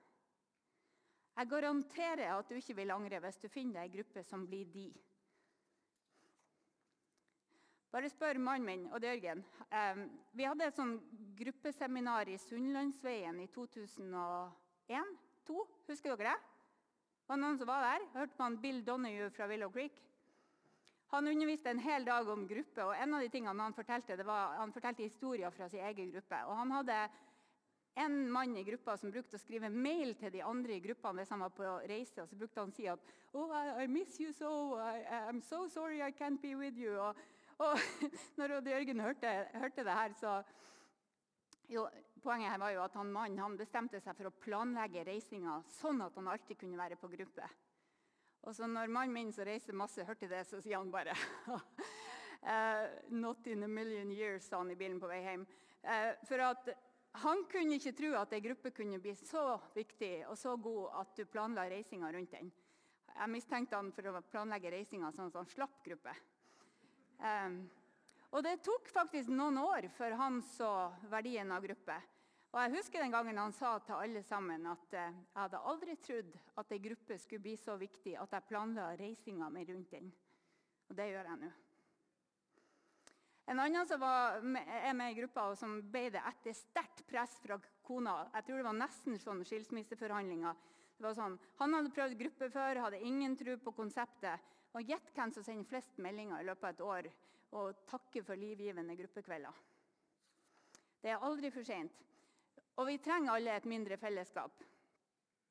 Jeg 1.37 1.49
garanterer 1.53 2.33
at 2.35 2.51
du 2.51 2.59
ikke 2.59 2.75
vil 2.81 2.91
angre 2.91 3.21
hvis 3.23 3.39
du 3.39 3.47
finner 3.49 3.79
deg 3.79 3.87
ei 3.87 3.95
gruppe 4.01 4.25
som 4.27 4.43
blir 4.49 4.67
de. 4.73 4.89
Bare 7.91 8.11
spør 8.11 8.39
mannen 8.39 8.67
min 8.69 8.83
og 8.95 9.03
Jørgen. 9.03 9.41
Eh, 9.67 10.05
vi 10.39 10.47
hadde 10.47 10.69
et 10.69 10.77
sånn 10.77 10.93
gruppeseminar 11.41 12.29
i 12.31 12.37
Sunnlandsveien 12.39 13.41
i 13.43 13.49
2001 13.51 15.17
2, 15.49 15.65
Husker 15.89 16.15
dere 16.15 16.31
det? 16.31 16.37
Var 17.27 17.39
det 17.39 17.43
noen 17.43 17.59
som 17.59 17.67
var 17.67 17.83
der? 17.83 18.05
Hørte 18.15 18.39
man 18.39 18.59
Bill 18.63 18.85
Donahue 18.87 19.31
fra 19.35 19.49
Willow 19.51 19.73
Creek? 19.75 19.99
Han 21.11 21.27
underviste 21.27 21.73
en 21.73 21.83
hel 21.83 22.07
dag 22.07 22.29
om 22.31 22.47
gruppe, 22.47 22.85
og 22.87 22.95
en 22.95 23.17
av 23.17 23.25
de 23.25 23.31
tingene 23.33 23.65
han 23.67 23.75
fortalte, 23.75 24.15
det 24.19 24.27
var, 24.27 24.55
han 24.61 24.71
fortalte 24.75 25.03
historier 25.03 25.51
fra 25.51 25.67
sin 25.71 25.83
egen 25.89 26.13
gruppe. 26.15 26.39
Og 26.47 26.55
han 26.61 26.71
hadde 26.77 26.99
en 27.99 28.31
mann 28.31 28.55
i 28.57 28.63
gruppa 28.63 28.95
som 28.99 29.11
brukte 29.11 29.35
å 29.35 29.43
skrive 29.43 29.73
mail 29.75 30.15
til 30.21 30.31
de 30.37 30.45
andre 30.47 30.77
i 30.77 30.85
gruppa 30.85 31.11
hvis 31.17 31.35
han 31.35 31.43
var 31.43 31.51
på 31.57 31.67
reise. 31.91 32.23
og 32.23 32.31
Så 32.31 32.39
brukte 32.39 32.63
han 32.63 32.71
å 32.71 32.77
si 32.77 32.87
at 32.87 33.03
oh, 33.33 33.51
I, 33.51 33.83
I 33.83 33.91
miss 33.91 34.21
you 34.23 34.31
so. 34.33 34.79
I, 34.79 35.03
I'm 35.27 35.43
so 35.43 35.67
sorry 35.67 35.99
I 36.03 36.13
can't 36.15 36.39
be 36.43 36.55
with 36.55 36.79
you. 36.79 36.95
Og, 37.03 37.19
og 37.61 37.81
når 38.41 38.59
Jørgen 38.73 39.03
hørte, 39.05 39.33
hørte 39.61 39.85
det 39.85 39.97
her, 39.97 40.15
så 40.19 40.37
jo, 41.71 41.87
poenget 42.23 42.51
her 42.51 42.61
var 42.61 42.75
jo 42.75 42.85
at 42.85 42.97
han 42.99 43.13
mannen 43.15 43.43
han 43.43 43.59
bestemte 43.59 44.01
seg 44.03 44.17
for 44.19 44.31
å 44.31 44.37
planlegge 44.43 45.05
reisinga 45.07 45.61
sånn 45.79 46.01
at 46.03 46.17
han 46.19 46.31
alltid 46.33 46.59
kunne 46.61 46.81
være 46.81 46.99
på 47.01 47.11
gruppe. 47.13 47.49
Og 48.49 48.57
så 48.57 48.67
når 48.67 48.89
mannen 48.89 49.15
min 49.15 49.33
som 49.37 49.45
reiser 49.45 49.77
masse, 49.77 50.05
hørte 50.09 50.29
det, 50.31 50.47
så 50.49 50.63
sier 50.65 50.81
han 50.81 50.93
bare 50.93 51.13
uh, 51.53 52.87
Not 53.23 53.47
in 53.47 53.67
a 53.67 53.69
million 53.69 54.11
years, 54.11 54.49
sa 54.49 54.63
han 54.63 54.73
i 54.73 54.79
bilen 54.81 55.01
på 55.01 55.11
vei 55.11 55.21
hjem. 55.27 55.45
Uh, 55.85 56.17
for 56.29 56.43
at 56.45 56.73
han 57.21 57.45
kunne 57.51 57.77
ikke 57.77 57.93
tro 57.99 58.15
at 58.17 58.33
ei 58.33 58.43
gruppe 58.45 58.73
kunne 58.73 59.01
bli 59.03 59.13
så 59.19 59.59
viktig 59.75 60.13
og 60.31 60.39
så 60.39 60.55
god 60.57 61.01
at 61.03 61.15
du 61.19 61.25
planla 61.29 61.67
reisinga 61.69 62.11
rundt 62.15 62.33
den. 62.39 62.51
Jeg 63.11 63.33
mistenkte 63.33 63.77
han 63.77 63.91
for 63.93 64.09
å 64.09 64.23
planlegge 64.31 64.73
reisinga 64.73 65.11
sånn 65.13 65.29
at 65.29 65.41
han 65.43 65.51
slapp 65.51 65.81
gruppe. 65.85 66.15
Og 68.31 68.45
det 68.47 68.61
tok 68.65 68.89
faktisk 68.95 69.33
noen 69.35 69.59
år 69.61 69.89
før 69.97 70.15
han 70.21 70.41
så 70.55 70.71
verdien 71.11 71.51
av 71.53 71.65
gruppe. 71.65 71.97
Og 72.51 72.59
Jeg 72.59 72.75
husker 72.81 73.03
den 73.03 73.13
gangen 73.15 73.39
han 73.39 73.53
sa 73.55 73.77
til 73.87 73.95
alle 73.95 74.23
sammen 74.27 74.65
at 74.67 74.95
eh, 74.99 75.11
jeg 75.15 75.39
hadde 75.39 75.59
aldri 75.71 75.95
trodd 76.03 76.33
at 76.59 76.73
ei 76.75 76.81
gruppe 76.83 77.19
skulle 77.23 77.45
bli 77.45 77.53
så 77.61 77.77
viktig 77.79 78.17
at 78.19 78.33
jeg 78.35 78.47
planla 78.49 78.89
reisinga 78.99 79.47
mi 79.55 79.63
rundt 79.69 79.93
den. 79.95 80.09
Og 80.91 80.97
det 80.99 81.07
gjør 81.13 81.29
jeg 81.31 81.41
nå. 81.45 81.51
En 83.51 83.63
annen 83.63 83.87
som 83.87 84.03
var 84.03 84.43
med, 84.43 84.67
er 84.67 84.95
med 84.95 85.13
i 85.13 85.17
gruppa, 85.21 85.49
og 85.51 85.59
som 85.59 85.79
ble 85.91 86.09
det 86.15 86.23
etter 86.27 86.55
sterkt 86.55 87.03
press 87.07 87.33
fra 87.43 87.57
kona 87.87 88.29
Jeg 88.37 88.47
tror 88.47 88.61
det 88.61 88.67
var 88.67 88.77
nesten 88.79 89.19
sånn 89.19 89.43
skilsmisseforhandlinger. 89.47 90.59
Det 90.99 91.07
var 91.07 91.17
sånn, 91.19 91.39
Han 91.59 91.75
hadde 91.75 91.95
prøvd 91.95 92.19
gruppe 92.19 92.51
før, 92.51 92.83
hadde 92.85 93.03
ingen 93.03 93.35
tro 93.39 93.57
på 93.63 93.75
konseptet. 93.79 94.43
Og 94.75 94.87
Gjett 94.87 95.11
hvem 95.17 95.33
som 95.35 95.45
sender 95.45 95.67
flest 95.67 95.99
meldinger 95.99 96.41
i 96.41 96.47
løpet 96.47 96.65
av 96.65 96.75
et 96.75 96.85
år 96.87 97.11
og 97.59 97.81
takker 97.91 98.23
for 98.23 98.39
livgivende 98.39 98.95
gruppekvelder. 98.99 99.57
Det 101.03 101.11
er 101.11 101.25
aldri 101.27 101.51
for 101.51 101.67
seint. 101.67 101.97
Og 102.79 102.87
vi 102.87 103.01
trenger 103.03 103.35
alle 103.35 103.57
et 103.57 103.67
mindre 103.69 103.99
fellesskap. 104.01 104.63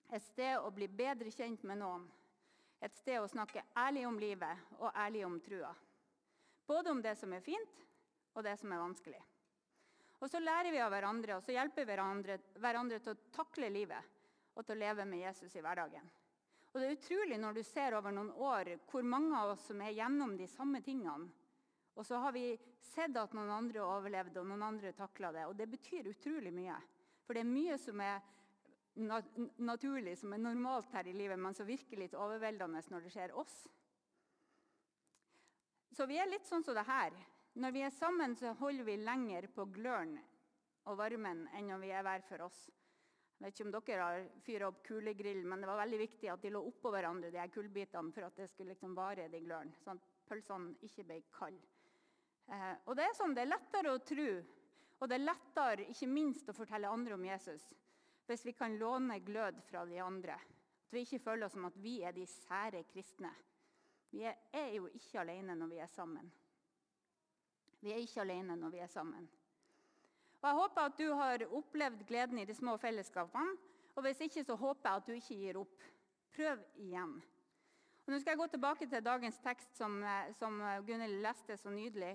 Et 0.09 0.23
sted 0.23 0.55
å 0.57 0.71
bli 0.73 0.88
bedre 0.88 1.31
kjent 1.33 1.65
med 1.67 1.81
noen. 1.81 2.05
Et 2.81 2.95
sted 2.95 3.19
å 3.19 3.27
snakke 3.27 3.65
ærlig 3.77 4.05
om 4.07 4.19
livet 4.21 4.71
og 4.79 4.95
ærlig 4.95 5.25
om 5.27 5.35
trua. 5.43 5.73
Både 6.69 6.93
om 6.93 7.01
det 7.01 7.15
som 7.19 7.33
er 7.33 7.43
fint, 7.43 7.83
og 8.33 8.45
det 8.45 8.55
som 8.61 8.71
er 8.71 8.81
vanskelig. 8.81 9.19
Og 10.19 10.29
Så 10.29 10.39
lærer 10.39 10.71
vi 10.71 10.79
av 10.83 10.91
hverandre 10.91 11.38
og 11.38 11.43
så 11.43 11.53
hjelper 11.55 11.85
vi 11.85 11.91
hverandre, 11.91 12.39
hverandre 12.59 12.99
til 12.99 13.15
å 13.15 13.21
takle 13.35 13.69
livet 13.71 14.17
og 14.55 14.65
til 14.65 14.75
å 14.75 14.79
leve 14.79 15.05
med 15.07 15.23
Jesus 15.23 15.55
i 15.55 15.63
hverdagen. 15.63 16.09
Og 16.69 16.79
Det 16.79 16.88
er 16.88 16.97
utrolig 16.97 17.38
når 17.41 17.53
du 17.57 17.63
ser 17.65 17.95
over 17.97 18.13
noen 18.13 18.29
år 18.31 18.75
hvor 18.89 19.05
mange 19.05 19.38
av 19.38 19.55
oss 19.55 19.65
som 19.71 19.81
er 19.81 19.95
gjennom 19.97 20.35
de 20.38 20.47
samme 20.47 20.81
tingene, 20.85 21.29
Og 21.95 22.05
så 22.05 22.15
har 22.21 22.31
vi 22.31 22.57
sett 22.79 23.17
at 23.17 23.33
noen 23.33 23.49
andre 23.51 23.81
overlevde, 23.83 24.39
og 24.39 24.47
noen 24.47 24.61
andre 24.63 24.93
takla 24.93 25.33
det. 25.35 25.45
Og 25.49 25.55
det 25.57 25.67
betyr 25.67 26.07
utrolig 26.07 26.53
mye. 26.53 26.77
For 27.25 27.35
det 27.35 27.41
er 27.41 27.49
mye 27.49 27.77
som 27.77 27.99
er 27.99 28.21
naturlig, 29.57 30.17
som 30.17 30.33
er 30.33 30.41
normalt 30.43 30.93
her 30.93 31.07
i 31.07 31.13
livet, 31.13 31.39
men 31.39 31.53
som 31.53 31.67
virker 31.67 31.99
litt 31.99 32.15
overveldende 32.15 32.81
når 32.89 33.03
det 33.03 33.11
skjer 33.11 33.35
oss. 33.35 33.67
Så 35.91 36.05
vi 36.07 36.17
er 36.21 36.29
litt 36.29 36.47
sånn 36.47 36.63
som 36.63 36.77
det 36.77 36.88
her. 36.88 37.11
Når 37.59 37.71
vi 37.75 37.83
er 37.83 37.91
sammen, 37.91 38.35
så 38.39 38.53
holder 38.59 38.88
vi 38.88 38.99
lenger 39.01 39.49
på 39.51 39.65
gløren 39.73 40.15
og 40.88 40.97
varmen 40.99 41.47
enn 41.57 41.67
når 41.73 41.81
vi 41.81 41.91
er 41.91 42.05
hver 42.05 42.23
for 42.27 42.45
oss. 42.45 42.59
Jeg 43.39 43.46
vet 43.46 43.55
ikke 43.55 43.65
om 43.65 43.74
dere 43.74 44.05
har 44.05 44.25
fyrt 44.43 44.63
opp 44.67 44.79
kulegrill, 44.84 45.46
men 45.48 45.62
det 45.63 45.67
var 45.69 45.79
veldig 45.79 46.00
viktig 46.01 46.27
at 46.27 46.41
de 46.43 46.50
lå 46.51 46.60
oppå 46.67 46.91
hverandre, 46.91 47.31
de 47.31 47.39
her 47.39 47.51
kullbitene, 47.53 48.12
for 48.12 48.27
at 48.27 48.36
det 48.36 48.50
skulle 48.51 48.74
liksom 48.74 48.98
vare 48.98 49.29
de 49.31 49.39
glørne, 49.39 49.79
sånn 49.79 49.96
at 49.96 50.10
pølsene 50.27 50.75
ikke 50.84 51.05
ble 51.08 51.22
kalde. 51.38 51.69
Eh, 52.51 52.74
og 52.84 52.98
det 53.00 53.05
er 53.05 53.15
sånn, 53.15 53.36
det 53.38 53.46
er 53.46 53.53
lettere 53.53 53.93
å 53.96 54.01
tro, 54.03 54.29
og 55.00 55.08
det 55.08 55.15
er 55.15 55.24
lettere 55.24 55.88
ikke 55.88 56.10
minst 56.12 56.51
å 56.51 56.58
fortelle 56.58 56.91
andre 56.91 57.15
om 57.15 57.24
Jesus 57.29 57.69
hvis 58.29 58.43
vi 58.46 58.53
kan 58.53 58.75
låne 58.77 59.15
glød 59.25 59.63
fra 59.65 59.81
de 59.89 59.98
andre. 60.03 60.36
At 60.86 60.93
vi 60.93 61.01
ikke 61.01 61.22
føler 61.24 61.48
oss 61.48 61.55
som 61.55 61.65
at 61.65 61.77
vi 61.81 61.96
er 62.05 62.13
de 62.13 62.27
sære 62.29 62.84
kristne. 62.91 63.31
Vi 64.12 64.22
er, 64.22 64.36
er 64.53 64.75
jo 64.75 64.86
ikke 64.93 65.24
alene 65.24 65.55
når 65.58 65.72
vi 65.72 65.79
er 65.81 65.89
sammen. 65.89 66.29
Vi 67.81 67.89
er 67.89 68.03
ikke 68.03 68.22
alene 68.22 68.58
når 68.60 68.75
vi 68.75 68.84
er 68.86 68.91
sammen. 68.91 69.25
Og 70.39 70.48
Jeg 70.48 70.55
håper 70.55 70.86
at 70.88 71.00
du 71.00 71.10
har 71.19 71.43
opplevd 71.51 72.05
gleden 72.08 72.39
i 72.39 72.46
de 72.48 72.55
små 72.55 72.77
fellesskapene. 72.79 73.58
Og 73.96 74.05
hvis 74.05 74.22
ikke, 74.24 74.43
så 74.48 74.55
håper 74.55 74.89
jeg 74.89 74.96
at 75.01 75.08
du 75.08 75.13
ikke 75.17 75.36
gir 75.36 75.58
opp. 75.60 75.88
Prøv 76.36 76.62
igjen. 76.79 77.17
Og 78.05 78.13
nå 78.13 78.19
skal 78.22 78.31
jeg 78.31 78.39
gå 78.39 78.46
tilbake 78.53 78.88
til 78.88 79.03
dagens 79.03 79.39
tekst, 79.43 79.74
som, 79.75 79.98
eh, 80.03 80.29
som 80.39 80.62
Gunhild 80.88 81.19
leste 81.25 81.58
så 81.58 81.69
nydelig. 81.74 82.13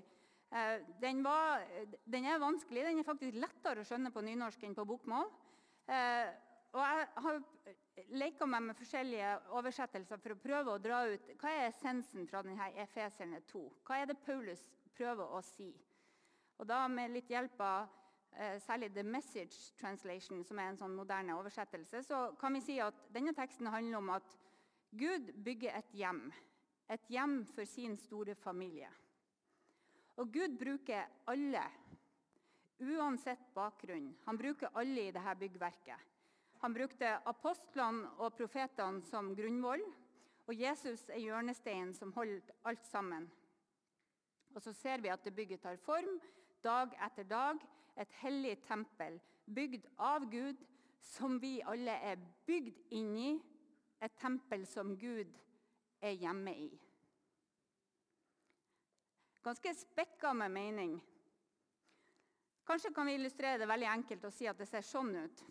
Eh, 0.51 0.81
den, 1.01 1.21
var, 1.23 1.61
den, 2.05 2.25
er 2.25 2.41
vanskelig. 2.41 2.83
Den 2.87 2.99
er 2.99 3.05
faktisk 3.05 3.37
lettere 3.37 3.83
å 3.83 3.85
skjønne 3.85 4.11
på 4.11 4.23
nynorsk 4.25 4.63
enn 4.65 4.73
på 4.75 4.87
bokmål. 4.89 5.29
Eh, 5.85 6.31
og 6.73 6.81
jeg 6.81 7.07
har 7.25 7.37
leka 8.09 8.47
meg 8.49 8.63
med 8.65 8.79
forskjellige 8.79 9.35
oversettelser 9.55 10.17
for 10.23 10.33
å 10.33 10.39
prøve 10.41 10.73
å 10.73 10.81
dra 10.81 11.03
ut 11.07 11.29
hva 11.37 11.51
er 11.53 11.69
essensen 11.69 12.25
fra 12.27 12.41
denne 12.43 12.71
Efeserne 12.81 13.43
2. 13.51 13.61
Hva 13.85 14.01
er 14.01 14.09
det 14.09 14.17
Paulus 14.25 14.65
prøver 14.97 15.37
å 15.37 15.43
si? 15.45 15.69
Og 16.57 16.67
da 16.67 16.87
Med 16.87 17.13
litt 17.13 17.29
hjelp 17.29 17.61
av 17.61 17.85
Eh, 17.87 18.04
særlig 18.59 18.91
The 18.93 19.03
Message 19.03 19.73
Translation, 19.79 20.43
som 20.43 20.59
er 20.59 20.71
en 20.71 20.79
sånn 20.79 20.95
moderne 20.95 21.37
oversettelse, 21.37 22.01
så 22.03 22.19
kan 22.39 22.55
vi 22.57 22.63
si 22.65 22.79
at 22.83 22.97
denne 23.13 23.33
teksten 23.35 23.69
handler 23.71 24.01
om 24.01 24.11
at 24.17 24.35
Gud 24.95 25.31
bygger 25.45 25.77
et 25.77 25.95
hjem. 25.95 26.27
Et 26.91 27.09
hjem 27.09 27.39
for 27.55 27.65
sin 27.67 27.95
store 27.97 28.35
familie. 28.37 28.89
Og 30.21 30.31
Gud 30.31 30.55
bruker 30.59 31.07
alle, 31.27 31.63
uansett 32.79 33.47
bakgrunn. 33.55 34.11
Han 34.27 34.37
bruker 34.39 34.71
alle 34.77 35.07
i 35.07 35.15
dette 35.15 35.35
byggverket. 35.39 36.11
Han 36.63 36.73
brukte 36.73 37.17
apostlene 37.27 38.13
og 38.23 38.35
profetene 38.37 39.03
som 39.05 39.33
grunnvoll, 39.35 39.83
og 40.45 40.53
Jesus 40.53 41.03
er 41.09 41.23
hjørnesteinen 41.23 41.93
som 41.97 42.13
holder 42.15 42.53
alt 42.69 42.85
sammen. 42.87 43.27
Og 44.55 44.61
så 44.63 44.71
ser 44.73 45.01
vi 45.03 45.11
at 45.11 45.23
det 45.25 45.35
bygget 45.35 45.63
tar 45.65 45.79
form 45.83 46.19
dag 46.63 46.93
etter 47.05 47.27
dag 47.27 47.59
et 47.95 48.11
hellig 48.21 48.57
tempel 48.65 49.19
bygd 49.45 49.87
av 50.01 50.25
Gud, 50.31 50.59
som 50.99 51.37
vi 51.39 51.59
alle 51.63 51.95
er 52.03 52.21
bygd 52.47 52.79
inn 52.97 53.13
i. 53.17 53.31
Et 54.03 54.17
tempel 54.19 54.65
som 54.67 54.91
Gud 54.99 55.31
er 56.03 56.17
hjemme 56.19 56.53
i. 56.65 56.69
Ganske 59.45 59.73
spekka 59.77 60.33
med 60.33 60.51
mening. 60.51 60.95
Kanskje 62.65 62.91
kan 62.93 63.05
vi 63.05 63.13
illustrere 63.13 63.61
det 63.61 63.69
veldig 63.69 63.87
enkelt 63.91 64.25
og 64.25 64.33
si 64.33 64.47
at 64.49 64.57
det 64.57 64.67
ser 64.67 64.85
sånn 64.85 65.13
ut. 65.15 65.43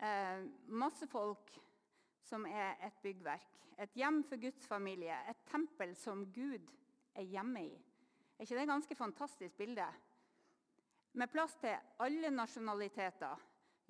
Eh, 0.00 0.44
masse 0.70 1.06
folk 1.10 1.50
som 2.24 2.46
er 2.46 2.78
et 2.86 3.00
byggverk. 3.02 3.58
Et 3.82 3.96
hjem 3.98 4.22
for 4.28 4.40
Guds 4.40 4.66
familie. 4.68 5.16
Et 5.28 5.42
tempel 5.50 5.96
som 5.98 6.22
Gud 6.32 6.70
er 7.14 7.26
hjemme 7.26 7.64
i. 7.66 7.74
Er 8.38 8.46
ikke 8.46 8.54
det 8.54 8.62
et 8.62 8.70
ganske 8.70 8.96
fantastisk 8.96 9.58
bilde? 9.58 9.88
Med 11.12 11.30
plass 11.32 11.56
til 11.58 11.74
alle 11.98 12.30
nasjonaliteter, 12.30 13.38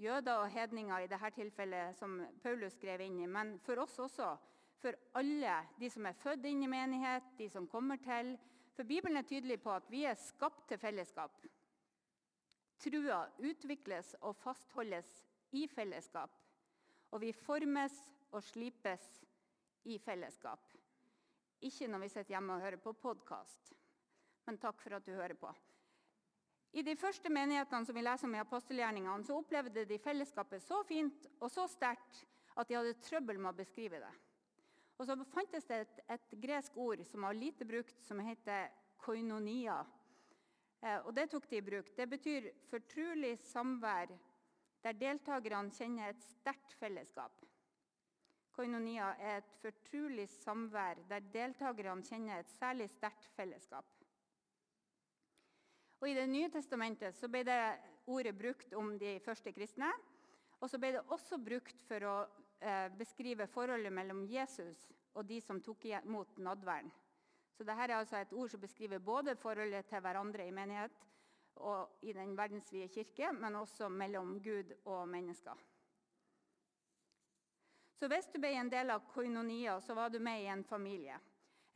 jøder 0.01 0.41
og 0.41 0.51
hedninger 0.51 1.05
i 1.05 1.09
dette 1.11 1.31
tilfellet, 1.37 1.97
som 1.99 2.17
Paulus 2.43 2.77
skrev 2.79 3.03
inn 3.05 3.19
i, 3.21 3.29
men 3.29 3.59
for 3.65 3.83
oss 3.83 3.99
også. 4.01 4.31
For 4.81 4.97
alle 5.21 5.57
de 5.81 5.91
som 5.93 6.07
er 6.09 6.17
født 6.17 6.47
inn 6.49 6.65
i 6.65 6.71
menighet, 6.73 7.27
de 7.37 7.49
som 7.53 7.67
kommer 7.69 8.01
til. 8.01 8.33
For 8.73 8.89
Bibelen 8.89 9.21
er 9.21 9.29
tydelig 9.29 9.59
på 9.61 9.75
at 9.75 9.91
vi 9.93 10.07
er 10.09 10.17
skapt 10.17 10.69
til 10.71 10.81
fellesskap. 10.81 11.35
Trua 12.81 13.19
utvikles 13.45 14.15
og 14.23 14.39
fastholdes 14.41 15.11
i 15.53 15.67
fellesskap. 15.69 16.33
Og 17.13 17.21
vi 17.21 17.35
formes 17.37 17.99
og 18.33 18.41
slipes 18.47 19.05
i 19.85 19.99
fellesskap. 20.01 20.65
Ikke 21.61 21.91
når 21.93 22.07
vi 22.07 22.09
sitter 22.15 22.39
hjemme 22.39 22.57
og 22.57 22.65
hører 22.65 22.81
på 22.81 22.97
podkast 22.97 23.75
men 24.51 24.59
takk 24.59 24.81
for 24.83 24.97
at 24.97 25.07
du 25.07 25.13
hører 25.15 25.37
på. 25.39 25.51
I 26.73 26.83
de 26.87 26.95
første 26.95 27.31
menighetene 27.33 27.87
som 27.87 27.97
vi 27.97 28.03
leser 28.05 28.29
om 28.29 28.35
i 28.37 28.43
apostelgjerningene, 28.43 29.27
så 29.27 29.39
opplevde 29.41 29.85
de 29.91 29.99
fellesskapet 29.99 30.63
så 30.63 30.83
fint 30.87 31.27
og 31.41 31.51
så 31.51 31.67
sterkt 31.71 32.25
at 32.59 32.69
de 32.69 32.77
hadde 32.79 32.99
trøbbel 33.03 33.41
med 33.41 33.51
å 33.51 33.59
beskrive 33.59 33.99
det. 34.03 34.13
Og 35.01 35.07
Så 35.09 35.17
fantes 35.33 35.65
det 35.65 35.79
et, 35.81 36.01
et 36.13 36.35
gresk 36.43 36.77
ord 36.77 37.01
som 37.09 37.25
var 37.25 37.33
lite 37.33 37.65
brukt, 37.65 38.03
som 38.05 38.21
heter 38.21 38.69
koinonia. 39.01 39.79
Eh, 40.83 40.99
og 41.07 41.15
Det 41.17 41.31
tok 41.33 41.49
de 41.49 41.57
i 41.57 41.65
bruk. 41.65 41.89
Det 41.97 42.07
betyr 42.09 42.51
fortrolig 42.69 43.39
samvær 43.41 44.13
der 44.85 44.99
deltakerne 45.01 45.73
kjenner 45.73 46.13
et 46.13 46.23
sterkt 46.25 46.77
fellesskap. 46.81 47.33
Koinonia 48.53 49.15
er 49.19 49.41
et 49.41 49.51
fortrolig 49.63 50.29
samvær 50.29 51.01
der 51.09 51.25
deltakerne 51.33 52.05
kjenner 52.05 52.41
et 52.45 52.53
særlig 52.59 52.91
sterkt 52.93 53.29
fellesskap. 53.37 54.00
Og 56.01 56.09
I 56.09 56.15
Det 56.17 56.27
nye 56.27 56.49
testamentet 56.49 57.17
så 57.17 57.29
ble 57.29 57.45
det 57.45 57.61
ordet 58.09 58.33
brukt 58.37 58.73
om 58.75 58.95
de 58.99 59.19
første 59.21 59.53
kristne. 59.53 59.91
Og 60.61 60.71
så 60.71 60.81
ble 60.81 60.95
det 60.97 61.05
også 61.13 61.39
brukt 61.41 61.83
for 61.89 62.05
å 62.09 62.17
eh, 62.61 62.89
beskrive 62.97 63.47
forholdet 63.49 63.93
mellom 63.93 64.25
Jesus 64.29 64.89
og 65.15 65.27
de 65.29 65.41
som 65.45 65.61
tok 65.61 65.85
imot 65.91 66.39
nadværen. 66.39 66.91
Så 67.57 67.65
dette 67.65 67.85
er 67.85 67.97
altså 67.97 68.17
et 68.17 68.33
ord 68.33 68.49
som 68.49 68.61
beskriver 68.61 69.03
både 69.05 69.37
forholdet 69.37 69.89
til 69.89 70.01
hverandre 70.01 70.47
i 70.49 70.55
menighet 70.55 70.95
og 71.61 72.05
i 72.09 72.15
den 72.17 72.33
verdensvide 72.39 72.89
kirke, 72.89 73.33
men 73.37 73.59
også 73.59 73.91
mellom 73.93 74.39
Gud 74.41 74.73
og 74.85 75.09
mennesker. 75.09 75.59
Så 78.01 78.09
Hvis 78.09 78.31
du 78.33 78.39
ble 78.41 78.55
en 78.57 78.71
del 78.73 78.91
av 78.95 79.05
koinonia, 79.13 79.75
så 79.81 79.95
var 79.95 80.09
du 80.09 80.19
med 80.19 80.41
i 80.41 80.49
en 80.49 80.65
familie. 80.65 81.19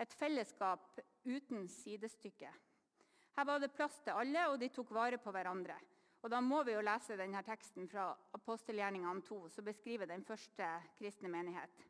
Et 0.01 0.13
fellesskap 0.17 1.01
uten 1.25 1.69
sidestykke. 1.69 2.49
Her 3.35 3.45
var 3.45 3.59
det 3.59 3.73
plass 3.75 3.97
til 4.05 4.15
alle, 4.15 4.47
og 4.51 4.61
de 4.61 4.69
tok 4.71 4.93
vare 4.95 5.19
på 5.19 5.33
hverandre. 5.35 5.77
Og 6.25 6.31
Da 6.31 6.41
må 6.41 6.63
vi 6.65 6.73
jo 6.73 6.81
lese 6.81 7.19
denne 7.21 7.43
teksten 7.45 7.89
fra 7.89 8.07
apostelgjerningene 8.33 9.23
2, 9.27 9.41
som 9.49 9.65
beskriver 9.65 10.09
den 10.09 10.25
første 10.25 10.69
kristne 10.99 11.29
menighet. 11.29 11.85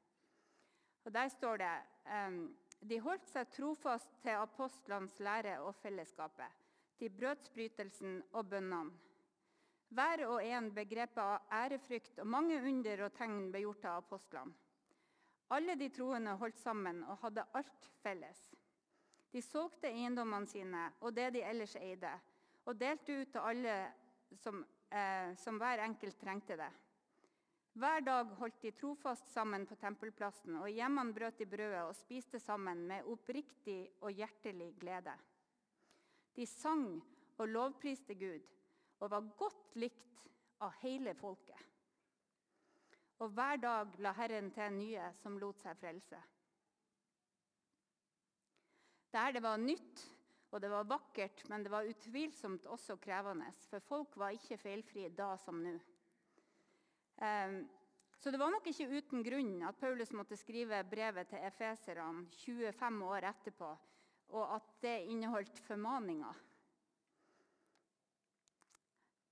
Og 1.05 1.13
Der 1.13 1.29
står 1.29 1.57
det 1.63 1.75
um, 2.09 2.57
de 2.85 2.99
holdt 3.01 3.29
seg 3.31 3.49
trofast 3.55 4.11
til 4.25 4.37
apostlenes 4.37 5.15
lære 5.23 5.55
og 5.65 5.77
fellesskapet, 5.81 6.51
til 6.99 7.13
brødsbrytelsen 7.17 8.19
og 8.33 8.51
bønnene. 8.51 8.93
Hver 9.95 10.25
og 10.27 10.43
en 10.43 10.73
begrepet 10.75 11.21
av 11.23 11.53
ærefrykt, 11.55 12.19
og 12.19 12.27
mange 12.27 12.59
under 12.59 13.05
og 13.07 13.15
tegn 13.15 13.51
ble 13.53 13.63
gjort 13.63 13.87
av 13.87 14.03
apostlene. 14.03 14.53
Alle 15.55 15.77
de 15.79 15.89
troende 15.93 16.35
holdt 16.41 16.59
sammen 16.59 17.03
og 17.05 17.21
hadde 17.23 17.45
alt 17.55 17.89
felles. 18.03 18.41
De 19.35 19.43
solgte 19.43 19.91
eiendommene 19.91 20.47
sine 20.47 20.85
og 21.03 21.11
det 21.17 21.33
de 21.35 21.43
ellers 21.43 21.75
eide, 21.81 22.13
og 22.65 22.79
delte 22.79 23.17
ut 23.19 23.33
til 23.35 23.43
alle 23.43 23.75
som, 24.39 24.61
eh, 24.91 25.35
som 25.37 25.59
hver 25.59 25.83
enkelt 25.83 26.21
trengte 26.21 26.57
det. 26.57 26.71
Hver 27.75 28.05
dag 28.07 28.31
holdt 28.39 28.61
de 28.63 28.71
trofast 28.71 29.33
sammen 29.33 29.67
på 29.67 29.75
tempelplassen, 29.75 30.55
og 30.61 30.69
i 30.71 30.77
hjemmene 30.77 31.15
brøt 31.15 31.41
de 31.41 31.47
brødet 31.51 31.83
og 31.83 31.97
spiste 31.99 32.39
sammen 32.39 32.85
med 32.87 33.09
oppriktig 33.11 33.81
og 34.01 34.15
hjertelig 34.15 34.71
glede. 34.79 35.15
De 36.37 36.47
sang 36.47 37.03
og 37.39 37.49
lovpriste 37.49 38.15
Gud 38.15 38.47
og 39.01 39.11
var 39.11 39.27
godt 39.39 39.75
likt 39.83 40.23
av 40.63 40.79
hele 40.85 41.17
folket. 41.19 41.59
Og 43.19 43.35
hver 43.35 43.59
dag 43.59 43.99
la 43.99 44.15
Herren 44.15 44.53
til 44.55 44.79
nye 44.79 45.11
som 45.19 45.39
lot 45.43 45.59
seg 45.63 45.75
frelse. 45.83 46.23
Der 49.15 49.33
det 49.33 49.43
var 49.45 49.61
nytt 49.63 50.03
og 50.55 50.61
det 50.63 50.71
var 50.71 50.87
vakkert, 50.87 51.43
men 51.51 51.65
det 51.67 51.71
var 51.73 51.87
utvilsomt 51.91 52.67
også 52.71 52.95
krevende. 53.03 53.49
For 53.67 53.83
folk 53.83 54.15
var 54.21 54.37
ikke 54.37 54.59
feilfrie 54.61 55.11
da 55.11 55.33
som 55.43 55.59
nå. 55.63 55.73
Um, 57.19 57.57
så 58.19 58.31
det 58.31 58.39
var 58.41 58.53
nok 58.55 58.67
ikke 58.71 58.87
uten 58.95 59.23
grunn 59.27 59.57
at 59.67 59.79
Paulus 59.79 60.15
måtte 60.15 60.39
skrive 60.39 60.79
brevet 60.89 61.29
til 61.31 61.43
efeserne 61.47 62.25
25 62.39 63.03
år 63.11 63.29
etterpå. 63.33 63.75
og 64.35 64.55
at 64.57 64.71
det 64.83 65.05
inneholdt 65.13 65.59
formaninger. 65.67 66.39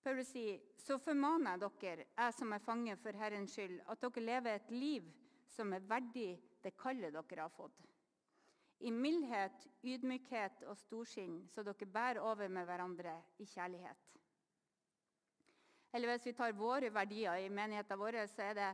Paulus 0.04 0.28
sier, 0.34 0.60
så 0.78 0.98
formaner 0.98 1.56
jeg 1.56 1.72
dere, 1.80 2.04
jeg 2.18 2.34
som 2.34 2.52
er 2.52 2.62
fange 2.62 2.96
for 3.00 3.16
Herrens 3.18 3.56
skyld, 3.56 3.80
at 3.88 4.02
dere 4.02 4.26
lever 4.26 4.54
et 4.54 4.70
liv 4.70 5.08
som 5.48 5.72
er 5.72 5.88
verdig 5.88 6.36
det 6.62 6.76
kallet 6.76 7.14
dere 7.14 7.46
har 7.46 7.54
fått. 7.56 7.91
I 8.82 8.90
mildhet, 8.90 9.66
ydmykhet 9.86 10.64
og 10.66 10.76
storsinn, 10.78 11.42
så 11.50 11.62
dere 11.62 11.86
bærer 11.86 12.20
over 12.20 12.48
med 12.50 12.66
hverandre 12.66 13.14
i 13.38 13.46
kjærlighet. 13.46 14.08
Eller 15.92 16.10
hvis 16.10 16.26
vi 16.26 16.32
tar 16.32 16.54
våre 16.56 16.88
verdier 16.90 17.44
i 17.44 17.52
menigheten 17.52 18.00
vår, 18.00 18.24
så 18.32 18.48
er 18.48 18.58
det 18.58 18.70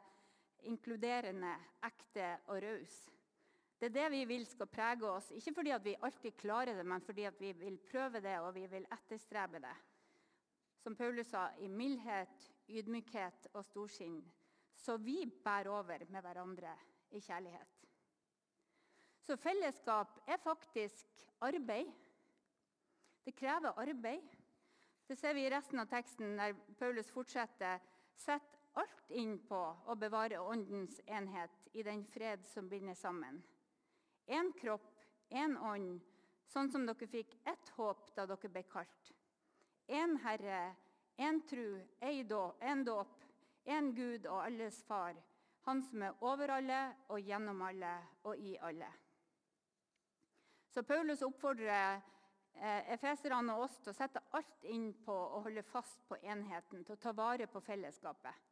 inkluderende, 0.70 1.52
ekte 1.86 2.30
og 2.46 2.62
raus. 2.62 2.96
Det 3.78 3.90
er 3.90 3.94
det 3.94 4.06
vi 4.10 4.24
vil 4.26 4.46
skal 4.46 4.70
prege 4.70 5.06
oss, 5.06 5.30
ikke 5.30 5.54
fordi 5.54 5.74
vi 5.82 5.96
alltid 6.02 6.38
klarer 6.38 6.78
det, 6.78 6.86
men 6.86 7.02
fordi 7.04 7.28
vi 7.38 7.52
vil 7.60 7.78
prøve 7.90 8.22
det 8.22 8.38
og 8.40 8.54
vi 8.54 8.66
vil 8.66 8.86
etterstrebe 8.94 9.60
det. 9.62 9.76
Som 10.82 10.96
Paulus 10.96 11.30
sa, 11.30 11.50
i 11.58 11.68
mildhet, 11.68 12.50
ydmykhet 12.68 13.50
og 13.52 13.64
storsinn. 13.66 14.22
Så 14.74 14.96
vi 14.96 15.24
bærer 15.44 15.70
over 15.74 16.04
med 16.08 16.22
hverandre 16.22 16.74
i 17.10 17.20
kjærlighet. 17.20 17.77
Så 19.28 19.36
fellesskap 19.36 20.22
er 20.24 20.38
faktisk 20.40 21.26
arbeid. 21.44 21.90
Det 23.24 23.34
krever 23.36 23.76
arbeid. 23.76 24.22
Det 25.04 25.16
ser 25.20 25.34
vi 25.36 25.42
i 25.44 25.50
resten 25.52 25.82
av 25.82 25.88
teksten, 25.90 26.30
der 26.38 26.54
Paulus 26.78 27.10
fortsetter. 27.12 27.82
Sett 28.16 28.54
alt 28.80 29.10
inn 29.12 29.34
på 29.44 29.58
å 29.84 29.96
bevare 30.00 30.38
åndens 30.40 30.96
enhet 31.04 31.66
i 31.76 31.84
den 31.84 32.06
fred 32.08 32.46
som 32.48 32.70
binder 32.70 32.96
sammen. 32.96 33.42
Én 34.24 34.48
kropp, 34.56 35.04
én 35.28 35.58
ånd, 35.60 35.98
sånn 36.48 36.72
som 36.72 36.86
dere 36.88 37.08
fikk 37.12 37.34
ett 37.52 37.72
håp 37.76 38.08
da 38.16 38.24
dere 38.30 38.50
ble 38.54 38.62
kalt. 38.70 39.10
Én 39.92 40.16
Herre, 40.24 40.62
én 41.20 41.42
tru, 41.50 41.82
én 42.00 42.84
dåp, 42.88 43.28
én 43.68 43.92
Gud 43.92 44.24
og 44.24 44.40
alles 44.46 44.80
Far. 44.88 45.20
Han 45.68 45.84
som 45.84 46.06
er 46.08 46.16
over 46.24 46.54
alle 46.56 46.80
og 47.12 47.20
gjennom 47.20 47.60
alle 47.68 47.92
og 48.24 48.40
i 48.40 48.56
alle. 48.64 48.88
Så 50.68 50.82
Paulus 50.82 51.22
oppfordrer 51.22 52.00
eh, 52.54 52.92
efeserne 52.94 53.56
og 53.56 53.68
oss 53.68 53.78
til 53.82 53.92
å 53.92 53.96
sette 53.96 54.22
alt 54.36 54.68
inn 54.68 54.90
på 55.04 55.14
å 55.14 55.42
holde 55.46 55.64
fast 55.66 56.02
på 56.08 56.18
enheten, 56.22 56.84
til 56.84 56.96
å 56.96 57.02
ta 57.02 57.14
vare 57.16 57.48
på 57.50 57.62
fellesskapet. 57.64 58.44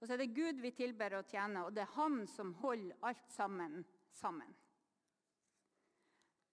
Og 0.00 0.06
så 0.06 0.14
er 0.14 0.22
det 0.22 0.34
Gud 0.36 0.60
vi 0.60 0.74
tilber 0.76 1.18
og 1.18 1.32
tjener, 1.32 1.64
og 1.64 1.74
det 1.74 1.86
er 1.86 1.96
Han 1.96 2.22
som 2.28 2.54
holder 2.60 2.96
alt 3.08 3.28
sammen 3.32 3.82
sammen. 4.12 4.54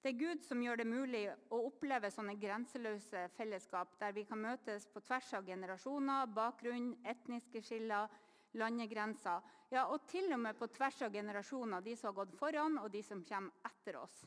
Det 0.03 0.11
er 0.11 0.19
Gud 0.19 0.41
som 0.43 0.59
gjør 0.59 0.81
det 0.81 0.87
mulig 0.87 1.21
å 1.55 1.61
oppleve 1.69 2.09
sånne 2.11 2.35
grenseløse 2.35 3.21
fellesskap 3.37 3.93
der 4.01 4.11
vi 4.11 4.25
kan 4.27 4.41
møtes 4.43 4.89
på 4.91 4.99
tvers 4.99 5.29
av 5.37 5.47
generasjoner, 5.47 6.27
bakgrunn, 6.27 6.89
etniske 7.07 7.61
skiller, 7.63 8.11
landegrenser. 8.59 9.39
Ja, 9.71 9.85
og 9.87 10.03
til 10.11 10.27
og 10.35 10.41
med 10.43 10.59
på 10.59 10.67
tvers 10.75 10.99
av 11.07 11.15
generasjoner, 11.15 11.81
de 11.81 11.95
som 11.95 12.11
har 12.11 12.17
gått 12.19 12.35
foran, 12.35 12.75
og 12.83 12.91
de 12.91 12.99
som 13.03 13.23
kommer 13.23 13.71
etter 13.71 14.01
oss. 14.01 14.17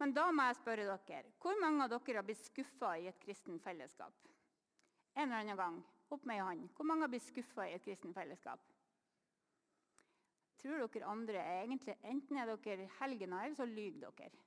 Men 0.00 0.14
da 0.16 0.26
må 0.32 0.48
jeg 0.48 0.58
spørre 0.62 0.88
dere, 0.88 1.32
hvor 1.42 1.60
mange 1.60 1.84
av 1.84 1.92
dere 1.92 2.22
har 2.22 2.26
blitt 2.26 2.40
skuffa 2.40 2.94
i 2.98 3.08
et 3.10 3.20
kristen 3.20 3.60
fellesskap? 3.60 4.14
En 5.16 5.26
eller 5.26 5.42
annen 5.42 5.60
gang. 5.60 5.80
Opp 6.10 6.24
med 6.26 6.40
ei 6.40 6.44
hånd. 6.46 6.68
Hvor 6.74 6.88
mange 6.88 7.04
har 7.04 7.12
blitt 7.12 7.28
skuffa 7.28 7.68
i 7.68 7.76
et 7.76 7.84
kristen 7.84 8.14
fellesskap? 8.16 8.62
tror 10.60 10.86
dere 10.92 11.08
andre 11.08 11.40
er 11.40 11.62
egentlig 11.64 11.96
Enten 12.04 12.38
er 12.38 12.50
dere 12.50 12.88
helgener, 13.00 13.44
eller 13.44 13.56
så 13.56 13.66
lyver 13.68 14.10
dere. 14.18 14.42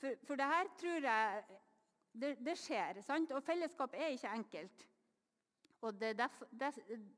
For, 0.00 0.16
for 0.26 0.40
det 0.40 0.48
her 0.50 0.70
tror 0.80 1.06
jeg 1.06 1.44
det, 2.12 2.32
det, 2.44 2.56
skjer. 2.58 3.00
sant? 3.06 3.30
Og 3.32 3.42
fellesskap 3.46 3.94
er 3.94 4.12
ikke 4.12 4.34
enkelt. 4.34 4.88
Og 5.82 5.94
Det 6.00 6.08
er 6.08 6.18
derfor, 6.18 6.48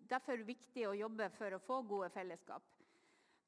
derfor, 0.08 0.44
viktig 0.46 0.86
å 0.88 0.96
jobbe 0.96 1.28
for 1.36 1.56
å 1.56 1.60
få 1.60 1.82
gode 1.88 2.10
fellesskap. 2.10 2.62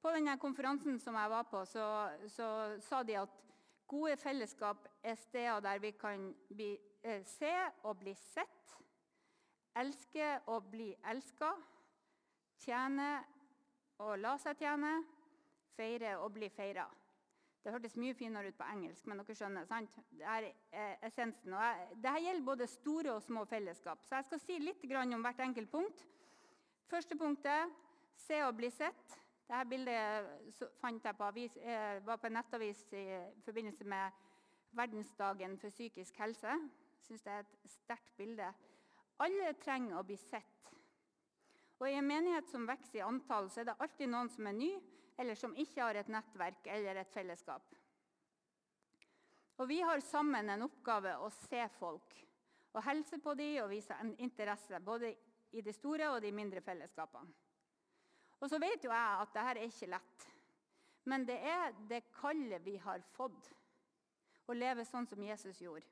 På 0.02 0.12
denne 0.12 0.36
konferansen 0.38 0.98
som 1.00 1.16
jeg 1.16 1.30
var 1.32 1.46
på, 1.50 1.62
så, 1.64 1.86
så 2.28 2.48
sa 2.84 3.02
de 3.02 3.16
at 3.16 3.42
gode 3.88 4.16
fellesskap 4.16 4.88
er 5.02 5.14
steder 5.14 5.60
der 5.60 5.78
vi 5.78 5.90
kan 5.90 6.34
bli, 6.48 6.78
eh, 7.02 7.24
se 7.24 7.52
og 7.82 7.98
bli 7.98 8.14
sett, 8.14 8.76
elske 9.76 10.40
og 10.46 10.70
bli 10.70 10.94
elska, 11.04 11.52
tjene 12.58 13.24
og 13.98 14.18
la 14.18 14.36
seg 14.38 14.58
tjene, 14.58 14.92
feire 15.76 16.16
og 16.18 16.32
bli 16.32 16.48
feira. 16.48 16.86
Det 17.66 17.72
hørtes 17.74 17.96
mye 17.98 18.14
finere 18.14 18.52
ut 18.52 18.58
på 18.58 18.66
engelsk, 18.70 19.06
men 19.10 19.18
dere 19.18 19.34
skjønner. 19.34 19.64
sant? 19.66 19.96
Det 20.10 20.22
er 20.22 20.44
essensen. 21.02 21.52
Og 21.52 21.96
dette 21.96 22.20
gjelder 22.22 22.44
både 22.46 22.66
store 22.70 23.14
og 23.16 23.22
små 23.22 23.42
fellesskap. 23.44 24.04
Så 24.06 24.14
jeg 24.14 24.24
skal 24.24 24.40
si 24.40 24.58
litt 24.62 24.84
om 25.02 25.22
hvert 25.22 25.40
enkelt 25.40 25.70
punkt. 25.70 26.06
Første 26.86 27.16
punktet 27.18 27.72
se 28.14 28.38
og 28.44 28.54
bli 28.54 28.70
sett. 28.70 29.18
Dette 29.46 29.66
bildet 29.70 30.64
fant 30.80 31.04
jeg 31.06 31.16
på 31.16 31.26
avis, 31.28 31.56
eh, 31.62 32.00
var 32.02 32.18
på 32.18 32.30
nettavis 32.34 32.80
i 32.98 33.04
forbindelse 33.46 33.84
med 33.86 34.24
verdensdagen 34.74 35.54
for 35.58 35.70
psykisk 35.70 36.18
helse. 36.18 36.50
Jeg 36.50 37.04
syns 37.06 37.22
det 37.22 37.32
er 37.32 37.44
et 37.44 37.70
sterkt 37.70 38.16
bilde. 38.18 38.48
Alle 39.22 39.52
trenger 39.62 40.00
å 40.00 40.04
bli 40.06 40.16
sett. 40.18 40.72
Og 41.78 41.88
I 41.88 41.94
en 42.00 42.08
menighet 42.08 42.48
som 42.50 42.66
vokser 42.66 42.98
i 42.98 43.06
antall, 43.06 43.50
så 43.50 43.60
er 43.60 43.70
det 43.70 43.78
alltid 43.78 44.10
noen 44.10 44.30
som 44.32 44.46
er 44.48 44.56
ny, 44.56 44.72
eller 45.16 45.38
som 45.38 45.54
ikke 45.56 45.82
har 45.82 45.94
et 46.00 46.10
nettverk 46.12 46.66
eller 46.72 47.00
et 47.00 47.12
fellesskap. 47.12 47.74
Og 49.56 49.68
Vi 49.68 49.80
har 49.80 50.00
sammen 50.00 50.50
en 50.50 50.66
oppgave 50.66 51.14
å 51.16 51.30
se 51.30 51.62
folk 51.78 52.16
og 52.76 52.84
helse 52.84 53.18
på 53.24 53.32
dem 53.34 53.62
og 53.62 53.70
vise 53.70 53.96
en 53.96 54.12
interesse. 54.20 54.80
Både 54.84 55.14
i 55.56 55.62
de 55.64 55.72
store 55.72 56.10
og 56.12 56.20
de 56.20 56.32
mindre 56.32 56.60
fellesskapene. 56.60 57.32
Og 58.40 58.50
så 58.50 58.60
vet 58.60 58.84
jo 58.84 58.92
jeg 58.92 59.20
at 59.22 59.32
dette 59.32 59.52
er 59.54 59.62
ikke 59.64 59.90
lett. 59.94 60.26
Men 61.06 61.24
det 61.26 61.38
er 61.38 61.74
det 61.88 62.02
kallet 62.18 62.64
vi 62.66 62.76
har 62.82 63.02
fått. 63.14 63.50
Å 64.46 64.54
leve 64.54 64.84
sånn 64.86 65.06
som 65.10 65.22
Jesus 65.22 65.60
gjorde. 65.62 65.86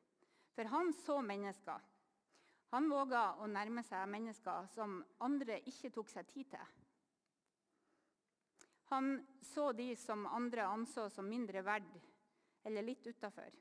For 0.54 0.70
han 0.70 0.92
så 1.04 1.18
mennesker. 1.24 1.83
Han 2.74 2.88
våga 2.90 3.24
å 3.42 3.46
nærme 3.50 3.83
seg 3.87 4.09
mennesker 4.11 4.66
som 4.74 4.98
andre 5.22 5.61
ikke 5.70 5.92
tok 5.94 6.11
seg 6.11 6.26
tid 6.30 6.50
til. 6.54 6.72
Han 8.90 9.16
så 9.42 9.70
de 9.72 9.94
som 9.96 10.26
andre 10.26 10.66
anså 10.66 11.09
som 11.11 11.26
mindre 11.26 11.62
verd 11.66 11.94
eller 12.64 12.83
litt 12.83 13.07
utafor. 13.07 13.54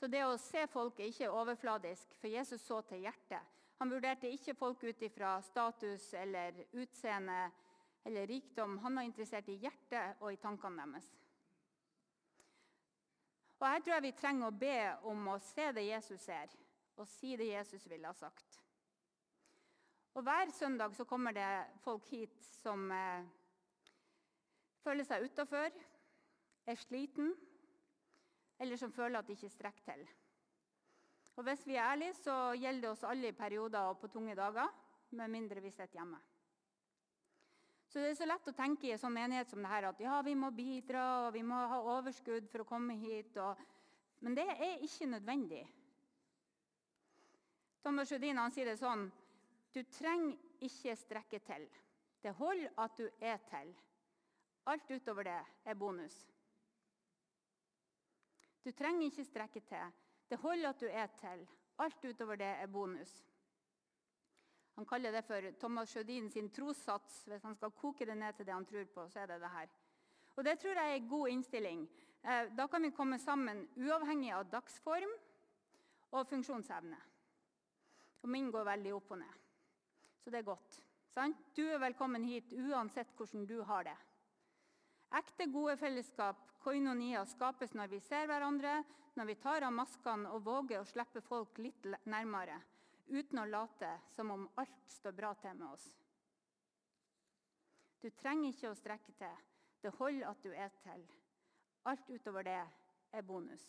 Så 0.00 0.08
det 0.08 0.24
å 0.24 0.36
se 0.40 0.64
folk 0.72 1.00
er 1.00 1.10
ikke 1.10 1.30
overfladisk, 1.30 2.14
for 2.16 2.32
Jesus 2.32 2.62
så 2.64 2.80
til 2.88 3.02
hjertet. 3.04 3.59
Han 3.80 3.90
vurderte 3.90 4.28
ikke 4.28 4.54
folk 4.54 4.82
ut 4.84 5.02
ifra 5.02 5.38
status 5.42 6.10
eller 6.20 6.58
utseende 6.76 7.50
eller 8.04 8.26
rikdom. 8.26 8.78
Han 8.84 8.96
var 8.96 9.08
interessert 9.08 9.48
i 9.48 9.56
hjertet 9.62 10.20
og 10.20 10.32
i 10.32 10.40
tankene 10.40 10.84
deres. 10.84 11.08
Og 13.60 13.66
Her 13.68 13.80
tror 13.80 13.94
jeg 13.94 14.06
vi 14.06 14.16
trenger 14.16 14.48
å 14.48 14.56
be 14.56 14.76
om 15.08 15.32
å 15.32 15.38
se 15.44 15.70
det 15.76 15.84
Jesus 15.88 16.20
ser 16.24 16.52
og 17.00 17.08
si 17.08 17.32
det 17.40 17.48
Jesus 17.48 17.86
ville 17.88 18.08
ha 18.08 18.16
sagt. 18.16 18.60
Og 20.14 20.24
Hver 20.24 20.52
søndag 20.52 20.96
så 20.96 21.04
kommer 21.08 21.32
det 21.32 21.50
folk 21.84 22.08
hit 22.12 22.36
som 22.60 22.90
eh, 22.92 23.24
føler 24.84 25.06
seg 25.08 25.24
utafor, 25.24 25.72
er 26.66 26.80
sliten, 26.80 27.32
eller 28.60 28.76
som 28.76 28.92
føler 28.92 29.20
at 29.20 29.28
de 29.28 29.36
ikke 29.38 29.52
strekker 29.52 29.86
til. 29.92 30.08
Og 31.40 31.44
Hvis 31.46 31.62
vi 31.66 31.74
er 31.74 31.86
ærlige, 31.88 32.14
så 32.14 32.32
gjelder 32.52 32.82
det 32.84 32.88
oss 32.90 33.02
alle 33.08 33.30
i 33.30 33.32
perioder 33.32 33.86
og 33.88 33.96
på 33.98 34.08
tunge 34.12 34.34
dager, 34.36 34.68
med 35.16 35.28
mindre 35.32 35.60
vi 35.64 35.70
sitter 35.70 35.96
hjemme. 35.96 36.18
Så 37.88 37.98
Det 37.98 38.10
er 38.10 38.18
så 38.18 38.26
lett 38.28 38.48
å 38.48 38.52
tenke 38.52 38.86
i 38.86 38.90
en 38.92 39.00
sånn 39.00 39.14
menighet 39.16 39.48
som 39.48 39.62
det 39.64 39.70
her, 39.70 39.86
at 39.88 40.02
ja, 40.04 40.18
vi 40.22 40.34
må 40.36 40.50
bidra 40.52 41.04
og 41.22 41.32
vi 41.32 41.40
må 41.42 41.56
ha 41.70 41.78
overskudd 41.94 42.50
for 42.52 42.60
å 42.60 42.66
komme 42.68 42.98
hit. 43.00 43.38
Og, 43.40 43.62
men 44.20 44.36
det 44.36 44.44
er 44.52 44.84
ikke 44.84 45.08
nødvendig. 45.08 45.62
Thomas 47.80 48.12
Sjødin 48.12 48.42
sier 48.52 48.68
det 48.68 48.76
sånn 48.76 49.06
Du 49.72 49.80
trenger 49.96 50.36
ikke 50.60 50.96
strekke 50.96 51.40
til. 51.48 51.66
Det 52.20 52.36
holder 52.36 52.76
at 52.84 53.00
du 53.00 53.08
er 53.16 53.40
til. 53.48 53.72
Alt 54.68 54.92
utover 54.92 55.24
det 55.24 55.40
er 55.64 55.74
bonus. 55.86 56.20
Du 58.60 58.74
trenger 58.76 59.08
ikke 59.08 59.24
strekke 59.24 59.64
til. 59.64 59.99
Det 60.30 60.38
holder 60.38 60.68
at 60.70 60.80
du 60.80 60.86
er 60.86 61.06
til. 61.18 61.46
Alt 61.78 62.04
utover 62.04 62.38
det 62.38 62.46
er 62.46 62.66
bonus. 62.70 63.12
Han 64.76 64.86
kaller 64.86 65.12
det 65.12 65.24
for 65.26 65.50
Thomas 65.60 65.90
Sjødin 65.90 66.30
sin 66.30 66.50
trossats. 66.50 67.24
Hvis 67.26 67.42
han 67.42 67.54
skal 67.54 67.70
koke 67.70 68.06
det 68.06 68.16
ned 68.16 68.36
til 68.36 68.46
det 68.46 68.54
han 68.54 68.66
tror 68.66 68.84
på, 68.94 69.08
så 69.08 69.20
er 69.20 69.26
det 69.26 69.40
det 69.40 69.50
her. 69.50 69.66
Og 70.36 70.44
Det 70.44 70.58
tror 70.58 70.78
jeg 70.78 70.90
er 70.90 70.94
en 70.94 71.08
god 71.08 71.28
innstilling. 71.28 71.88
Eh, 72.24 72.52
da 72.56 72.66
kan 72.66 72.82
vi 72.82 72.90
komme 72.90 73.18
sammen 73.18 73.68
uavhengig 73.76 74.32
av 74.32 74.46
dagsform 74.50 75.10
og 76.10 76.26
funksjonsevne. 76.28 76.96
Og 78.22 78.28
min 78.28 78.50
går 78.50 78.64
veldig 78.64 78.94
opp 78.94 79.10
og 79.10 79.18
ned. 79.18 79.34
Så 80.24 80.30
det 80.30 80.38
er 80.38 80.48
godt. 80.48 80.80
Sant? 81.10 81.36
Du 81.56 81.62
er 81.66 81.78
velkommen 81.78 82.24
hit 82.24 82.52
uansett 82.52 83.12
hvordan 83.16 83.46
du 83.46 83.62
har 83.62 83.84
det. 83.84 83.96
Ekte, 85.10 85.46
gode 85.50 85.74
fellesskap, 85.76 86.42
koinonia, 86.62 87.24
skapes 87.26 87.72
når 87.74 87.90
vi 87.90 87.98
ser 88.04 88.28
hverandre, 88.30 88.76
når 89.18 89.26
vi 89.26 89.34
tar 89.42 89.64
av 89.66 89.74
maskene 89.74 90.30
og 90.30 90.44
våger 90.46 90.78
å 90.78 90.86
slippe 90.86 91.22
folk 91.26 91.58
litt 91.58 91.88
nærmere, 92.06 92.60
uten 93.10 93.42
å 93.42 93.48
late 93.50 93.90
som 94.14 94.30
om 94.30 94.46
alt 94.60 94.94
står 95.00 95.16
bra 95.18 95.32
til 95.42 95.56
med 95.58 95.66
oss. 95.72 95.88
Du 98.00 98.08
trenger 98.22 98.52
ikke 98.52 98.70
å 98.70 98.78
strekke 98.78 99.12
til. 99.18 99.40
Det 99.82 99.92
holder 99.98 100.30
at 100.30 100.44
du 100.44 100.54
er 100.54 100.70
til. 100.84 101.02
Alt 101.90 102.08
utover 102.08 102.46
det 102.46 102.60
er 103.12 103.26
bonus. 103.26 103.64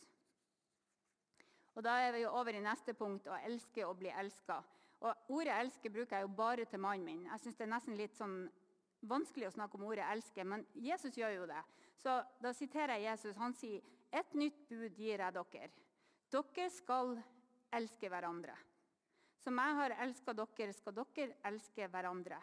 Og 1.75 1.83
Da 1.83 1.97
er 2.03 2.11
vi 2.13 2.21
jo 2.21 2.31
over 2.35 2.53
i 2.53 2.63
neste 2.63 2.93
punkt 2.93 3.27
å 3.27 3.39
elske 3.47 3.85
og 3.87 3.97
bli 3.97 4.11
elska. 4.11 4.61
Ordet 5.01 5.53
'elske' 5.53 5.89
bruker 5.89 6.15
jeg 6.17 6.21
jo 6.21 6.35
bare 6.35 6.65
til 6.65 6.79
mannen 6.79 7.05
min. 7.05 7.23
Jeg 7.25 7.39
synes 7.39 7.55
Det 7.55 7.63
er 7.63 7.75
nesten 7.75 7.97
litt 7.97 8.15
sånn 8.15 8.51
vanskelig 9.01 9.47
å 9.47 9.55
snakke 9.55 9.77
om 9.77 9.85
ordet 9.89 10.05
'elske', 10.05 10.43
men 10.43 10.65
Jesus 10.73 11.17
gjør 11.17 11.35
jo 11.35 11.45
det. 11.45 11.63
Så 11.97 12.23
Da 12.41 12.53
siterer 12.53 12.97
jeg 12.97 13.03
Jesus. 13.11 13.37
Han 13.37 13.53
sier, 13.53 13.81
'Et 14.11 14.33
nytt 14.33 14.67
bud 14.69 14.97
gir 14.97 15.19
jeg 15.19 15.33
dere.' 15.33 15.71
Dere 16.31 16.69
skal 16.69 17.23
elske 17.71 18.09
hverandre. 18.09 18.55
Som 19.41 19.57
jeg 19.57 19.75
har 19.75 19.89
elska 19.89 20.33
dere, 20.33 20.73
skal 20.73 20.93
dere 20.93 21.35
elske 21.43 21.87
hverandre. 21.87 22.41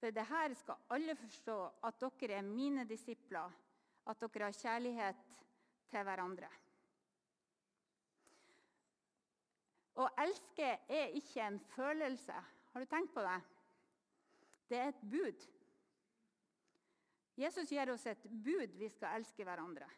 Ved 0.00 0.14
dette 0.14 0.54
skal 0.54 0.76
alle 0.90 1.14
forstå 1.14 1.56
at 1.82 2.00
dere 2.00 2.38
er 2.38 2.42
mine 2.42 2.84
disipler, 2.84 3.52
at 4.06 4.20
dere 4.20 4.44
har 4.44 4.52
kjærlighet 4.52 5.16
til 5.90 6.04
hverandre. 6.04 6.48
Å 9.96 10.08
elske 10.20 10.72
er 10.92 11.14
ikke 11.16 11.40
en 11.46 11.60
følelse. 11.72 12.34
Har 12.72 12.80
du 12.80 12.86
tenkt 12.90 13.14
på 13.14 13.22
det? 13.24 13.36
Det 14.68 14.78
er 14.78 14.88
et 14.88 15.04
bud. 15.10 15.46
Jesus 17.36 17.70
gir 17.70 17.90
oss 17.92 18.06
et 18.08 18.24
bud 18.24 18.74
vi 18.78 18.88
skal 18.88 19.18
elske 19.20 19.44
hverandre. 19.44 19.88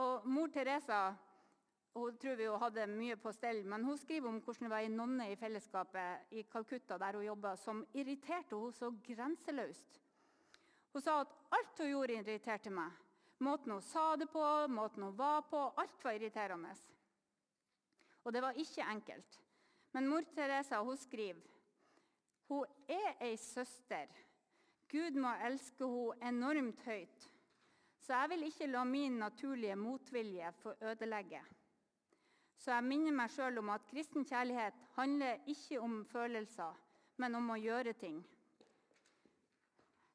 Og 0.00 0.26
Mor 0.26 0.50
Teresa 0.52 1.14
hun 1.94 2.16
tror 2.18 2.34
vi 2.34 2.46
hadde 2.58 2.86
mye 2.90 3.14
på 3.22 3.30
stell, 3.32 3.60
men 3.70 3.84
hun 3.86 3.98
skriver 3.98 4.26
om 4.26 4.40
hvordan 4.42 4.66
det 4.66 4.70
var 4.72 4.82
en 4.82 4.96
nonne 4.98 5.28
i 5.30 5.36
fellesskapet 5.38 6.32
i 6.34 6.42
Calcutta 6.50 6.98
der 6.98 7.20
hun 7.20 7.26
jobba, 7.28 7.54
som 7.56 7.84
irriterte 7.94 8.56
henne 8.58 8.74
så 8.74 8.90
grenseløst. 9.06 10.00
Hun 10.92 11.02
sa 11.02 11.20
at 11.20 11.36
alt 11.54 11.78
hun 11.78 11.92
gjorde, 11.92 12.16
irriterte 12.18 12.72
meg. 12.74 12.90
Måten 13.46 13.76
hun 13.76 13.82
sa 13.82 14.16
det 14.16 14.26
på, 14.32 14.42
måten 14.68 15.06
hun 15.06 15.14
var 15.18 15.46
på, 15.46 15.60
alt 15.78 16.04
var 16.04 16.18
irriterende. 16.18 16.74
Og 18.24 18.32
det 18.32 18.42
var 18.42 18.58
ikke 18.58 18.90
enkelt. 18.90 19.40
Men 19.92 20.08
mor 20.10 20.26
Teresa 20.34 20.82
hun 20.82 20.96
skriver 20.98 21.54
hun 22.48 22.66
er 22.88 23.14
ei 23.24 23.36
søster. 23.36 24.10
Gud 24.94 25.16
må 25.18 25.32
elske 25.42 25.86
henne 25.90 26.28
enormt 26.30 26.82
høyt. 26.86 27.28
Så 28.04 28.14
jeg 28.14 28.30
vil 28.30 28.46
ikke 28.46 28.68
la 28.70 28.84
min 28.86 29.16
naturlige 29.18 29.76
motvilje 29.76 30.52
få 30.60 30.74
ødelegge. 30.86 31.40
Så 32.60 32.70
jeg 32.76 32.86
minner 32.86 33.16
meg 33.16 33.32
sjøl 33.34 33.58
om 33.58 33.72
at 33.74 33.86
kristen 33.90 34.26
kjærlighet 34.28 34.76
handler 34.94 35.40
ikke 35.50 35.80
om 35.82 35.96
følelser, 36.08 36.76
men 37.18 37.34
om 37.34 37.50
å 37.50 37.56
gjøre 37.58 37.92
ting. 37.98 38.20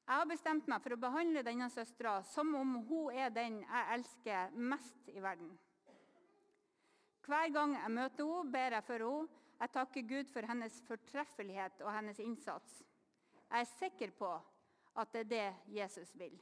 Jeg 0.09 0.17
har 0.17 0.29
bestemt 0.29 0.69
meg 0.71 0.81
for 0.81 0.95
å 0.95 1.01
behandle 1.01 1.43
denne 1.45 1.67
søstera 1.69 2.15
som 2.25 2.55
om 2.57 2.77
hun 2.87 3.11
er 3.13 3.33
den 3.33 3.59
jeg 3.61 3.97
elsker 3.97 4.55
mest 4.57 5.11
i 5.11 5.19
verden. 5.21 5.51
Hver 7.27 7.51
gang 7.53 7.75
jeg 7.77 7.93
møter 7.93 8.25
henne, 8.25 8.53
ber 8.55 8.77
jeg 8.77 8.87
for 8.87 9.05
henne. 9.05 9.35
Jeg 9.59 9.73
takker 9.75 10.07
Gud 10.07 10.31
for 10.31 10.47
hennes 10.47 10.79
fortreffelighet 10.87 11.81
og 11.83 11.91
hennes 11.91 12.23
innsats. 12.23 12.79
Jeg 13.49 13.65
er 13.65 13.69
sikker 13.73 14.15
på 14.15 14.31
at 14.95 15.11
det 15.13 15.25
er 15.25 15.29
det 15.33 15.75
Jesus 15.75 16.15
vil. 16.17 16.35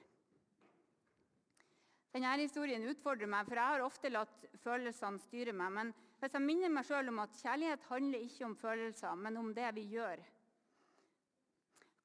Denne 2.13 2.37
historien 2.39 2.85
utfordrer 2.89 3.29
meg, 3.29 3.45
for 3.45 3.59
jeg 3.59 3.73
har 3.73 3.83
ofte 3.85 4.09
latt 4.09 4.47
følelsene 4.63 5.21
styre 5.21 5.53
meg. 5.53 5.73
Men 5.75 5.91
hvis 6.21 6.33
jeg 6.33 6.45
minner 6.45 6.71
meg 6.73 6.87
sjøl 6.87 7.11
om 7.11 7.21
at 7.21 7.35
kjærlighet 7.43 7.85
handler 7.91 8.25
ikke 8.25 8.47
om 8.47 8.55
følelser, 8.57 9.19
men 9.21 9.37
om 9.37 9.53
det 9.53 9.69
vi 9.77 9.85
gjør 9.97 10.23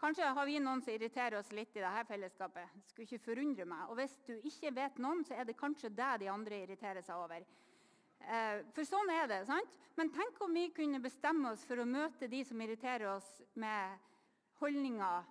Kanskje 0.02 0.33
har 0.35 0.46
vi 0.48 0.57
noen 0.59 0.81
som 0.83 0.90
irriterer 0.90 1.37
oss 1.38 1.52
litt 1.55 1.76
i 1.76 1.83
dette 1.83 2.00
fellesskapet. 2.09 2.70
Skulle 2.90 3.05
ikke 3.07 3.22
forundre 3.22 3.66
meg. 3.70 3.85
Og 3.87 4.00
hvis 4.00 4.16
du 4.26 4.33
ikke 4.35 4.72
vet 4.74 4.96
noen, 4.98 5.20
så 5.22 5.37
er 5.38 5.46
det 5.46 5.55
kanskje 5.55 5.92
det 5.94 6.09
de 6.24 6.31
andre 6.33 6.59
irriterer 6.64 7.07
seg 7.07 7.20
over. 7.22 7.44
Eh, 8.18 8.64
for 8.74 8.88
sånn 8.88 9.12
er 9.14 9.28
det. 9.31 9.44
sant? 9.46 9.76
Men 9.94 10.11
tenk 10.11 10.40
om 10.42 10.59
vi 10.59 10.72
kunne 10.74 10.98
bestemme 10.98 11.52
oss 11.52 11.62
for 11.68 11.78
å 11.78 11.87
møte 11.87 12.26
de 12.26 12.42
som 12.48 12.61
irriterer 12.64 13.12
oss, 13.12 13.28
med 13.55 13.94
holdninger 14.59 15.31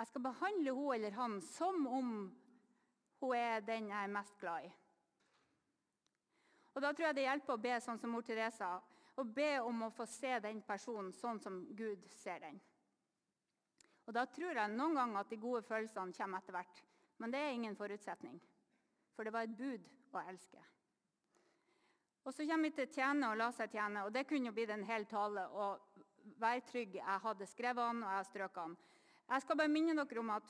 Jeg 0.00 0.08
skal 0.08 0.22
behandle 0.24 0.72
hun 0.72 0.94
eller 0.94 1.12
han 1.12 1.40
som 1.44 1.86
om 1.86 2.12
hun 3.20 3.34
er 3.36 3.60
den 3.60 3.90
jeg 3.90 4.04
er 4.04 4.12
mest 4.14 4.38
glad 4.40 4.64
i. 4.64 4.70
Og 6.74 6.82
Da 6.82 6.92
tror 6.92 7.06
jeg 7.06 7.16
det 7.18 7.26
hjelper 7.26 7.52
å 7.52 7.60
be 7.60 7.74
sånn 7.84 7.98
som 8.00 8.14
mor 8.14 8.24
Teresa, 8.24 8.78
og 9.20 9.32
be 9.36 9.50
om 9.60 9.82
å 9.84 9.90
få 9.92 10.06
se 10.08 10.38
den 10.40 10.62
personen 10.64 11.12
sånn 11.12 11.40
som 11.42 11.58
Gud 11.76 12.06
ser 12.16 12.40
den. 12.40 12.60
Og 14.06 14.14
Da 14.16 14.24
tror 14.24 14.56
jeg 14.56 14.72
noen 14.72 14.96
ganger 14.96 15.20
at 15.20 15.28
de 15.28 15.36
gode 15.36 15.62
følelsene 15.68 16.16
kommer 16.16 16.40
etter 16.40 16.56
hvert. 16.56 16.82
Men 17.18 17.30
det 17.30 17.40
er 17.40 17.52
ingen 17.52 17.76
forutsetning. 17.76 18.40
For 19.12 19.24
det 19.24 19.34
var 19.34 19.44
et 19.44 19.56
bud 19.56 19.84
å 20.16 20.22
elske. 20.24 20.62
Og 22.24 22.32
Så 22.32 22.46
kommer 22.46 22.70
vi 22.70 22.76
til 22.78 22.88
tjene 22.88 23.28
og 23.28 23.36
la 23.36 23.50
seg 23.52 23.70
tjene. 23.70 24.06
og 24.06 24.12
Det 24.12 24.26
kunne 24.26 24.46
jo 24.46 24.52
blitt 24.52 24.70
en 24.70 24.84
hel 24.84 25.04
tale. 25.04 25.46
og 25.48 25.80
Vær 26.40 26.60
trygg, 26.60 26.94
jeg 26.94 27.20
hadde 27.20 27.46
skrevet 27.46 27.90
den, 27.90 28.02
og 28.02 28.08
jeg 28.08 28.16
har 28.16 28.24
strøket 28.24 28.64
den. 28.64 28.76
Jeg 29.30 29.42
skal 29.44 29.58
bare 29.60 29.70
minne 29.70 29.94
dere 29.94 30.20
om 30.20 30.30
at 30.34 30.48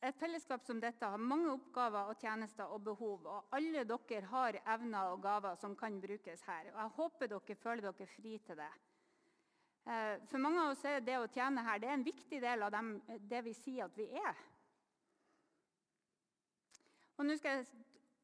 et 0.00 0.16
fellesskap 0.16 0.62
som 0.64 0.78
dette 0.80 1.04
har 1.04 1.20
mange 1.20 1.50
oppgaver 1.52 2.08
og 2.08 2.20
tjenester 2.22 2.70
og 2.72 2.80
behov. 2.84 3.26
og 3.26 3.50
Alle 3.52 3.82
dere 3.84 4.20
har 4.30 4.56
evner 4.74 5.10
og 5.12 5.20
gaver 5.22 5.58
som 5.60 5.76
kan 5.76 6.00
brukes 6.00 6.42
her. 6.46 6.70
og 6.72 6.78
Jeg 6.80 6.94
håper 6.96 7.26
dere 7.26 7.56
føler 7.56 7.92
dere 7.92 8.06
fri 8.06 8.38
til 8.38 8.56
det. 8.56 8.70
Eh, 9.86 10.16
for 10.30 10.38
mange 10.38 10.62
av 10.62 10.70
oss 10.72 10.84
er 10.84 11.00
det 11.00 11.18
å 11.18 11.28
tjene 11.28 11.64
her 11.64 11.78
det 11.80 11.88
er 11.88 11.98
en 11.98 12.04
viktig 12.04 12.40
del 12.40 12.62
av 12.62 12.72
dem, 12.72 13.02
det 13.06 13.44
vi 13.44 13.52
sier 13.56 13.84
at 13.84 13.96
vi 13.96 14.08
er. 14.16 14.40
Og 17.18 17.26
Nå 17.26 17.36
skal 17.36 17.58
jeg 17.58 17.66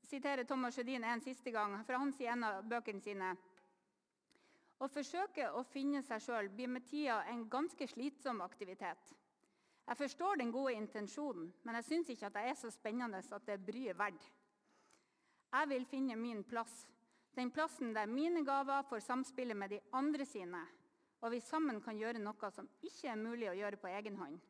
sitere 0.08 0.44
Thomas 0.44 0.74
Sjødin 0.74 1.04
en 1.04 1.20
siste 1.20 1.52
gang, 1.52 1.76
for 1.84 2.00
han 2.00 2.12
sier 2.16 2.32
en 2.32 2.44
av 2.48 2.64
bøkene 2.64 3.02
sine 3.04 3.34
Å 4.76 4.88
forsøke 4.92 5.48
å 5.56 5.62
finne 5.64 6.02
seg 6.04 6.20
sjøl 6.20 6.50
blir 6.52 6.68
med 6.68 6.84
tida 6.88 7.22
en 7.30 7.46
ganske 7.48 7.86
slitsom 7.88 8.42
aktivitet. 8.44 9.14
Jeg 9.86 9.96
forstår 9.96 10.40
den 10.40 10.50
gode 10.52 10.74
intensjonen, 10.74 11.52
men 11.62 11.78
jeg 11.78 11.86
syns 11.86 12.10
ikke 12.12 12.26
at 12.28 12.34
det 12.36 12.42
er 12.50 12.58
så 12.58 12.70
spennende 12.74 13.22
at 13.22 13.46
det 13.46 13.54
er 13.54 13.64
bryet 13.68 13.98
verdt. 13.98 14.26
Jeg 15.54 15.70
vil 15.70 15.86
finne 15.88 16.16
min 16.18 16.42
plass, 16.44 16.74
den 17.36 17.52
plassen 17.54 17.94
der 17.94 18.10
mine 18.10 18.42
gaver 18.44 18.82
får 18.88 19.04
samspille 19.04 19.54
med 19.54 19.70
de 19.70 19.80
andre 19.94 20.26
sine, 20.26 20.60
og 21.20 21.32
vi 21.32 21.40
sammen 21.40 21.80
kan 21.80 21.96
gjøre 21.96 22.20
noe 22.20 22.50
som 22.52 22.68
ikke 22.82 23.12
er 23.12 23.20
mulig 23.20 23.48
å 23.50 23.56
gjøre 23.56 23.80
på 23.80 23.92
egen 23.94 24.16
hånd. 24.20 24.40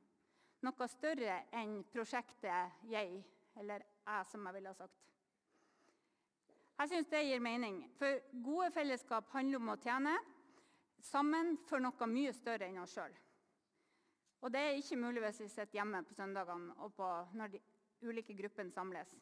Noe 0.66 0.88
større 0.88 1.42
enn 1.54 1.82
prosjektet 1.92 2.88
jeg, 2.90 3.20
eller 3.60 3.84
jeg, 3.84 4.26
som 4.30 4.46
jeg 4.46 4.56
ville 4.56 4.72
ha 4.72 4.78
sagt. 4.78 5.02
Jeg 6.76 6.90
syns 6.90 7.08
det 7.08 7.22
gir 7.24 7.40
mening. 7.40 7.78
For 7.96 8.18
gode 8.44 8.70
fellesskap 8.74 9.30
handler 9.32 9.62
om 9.62 9.72
å 9.72 9.78
tjene 9.80 10.16
sammen 11.00 11.54
for 11.68 11.80
noe 11.80 12.08
mye 12.10 12.34
større 12.36 12.68
enn 12.68 12.82
oss 12.82 12.96
sjøl. 12.96 13.14
Og 14.44 14.52
det 14.52 14.60
er 14.60 14.76
ikke 14.78 14.98
mulig 15.00 15.22
hvis 15.24 15.40
vi 15.40 15.48
sitter 15.48 15.78
hjemme 15.78 16.02
på 16.04 16.14
søndagene 16.14 16.74
og 16.84 16.92
på, 16.94 17.08
når 17.38 17.54
de 17.54 17.62
ulike 18.04 18.36
gruppene 18.36 18.74
samles. 18.74 19.14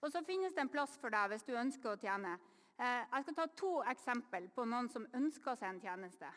Og 0.00 0.12
så 0.12 0.22
finnes 0.24 0.54
det 0.54 0.64
en 0.64 0.72
plass 0.72 0.96
for 1.00 1.12
deg 1.12 1.32
hvis 1.32 1.44
du 1.44 1.52
ønsker 1.58 1.92
å 1.92 2.00
tjene. 2.00 2.38
Eh, 2.78 3.02
jeg 3.04 3.26
skal 3.26 3.36
ta 3.36 3.46
to 3.58 3.72
eksempel 3.90 4.48
på 4.54 4.64
noen 4.70 4.88
som 4.92 5.06
ønsker 5.18 5.58
seg 5.58 5.74
en 5.74 5.82
tjeneste. 5.82 6.30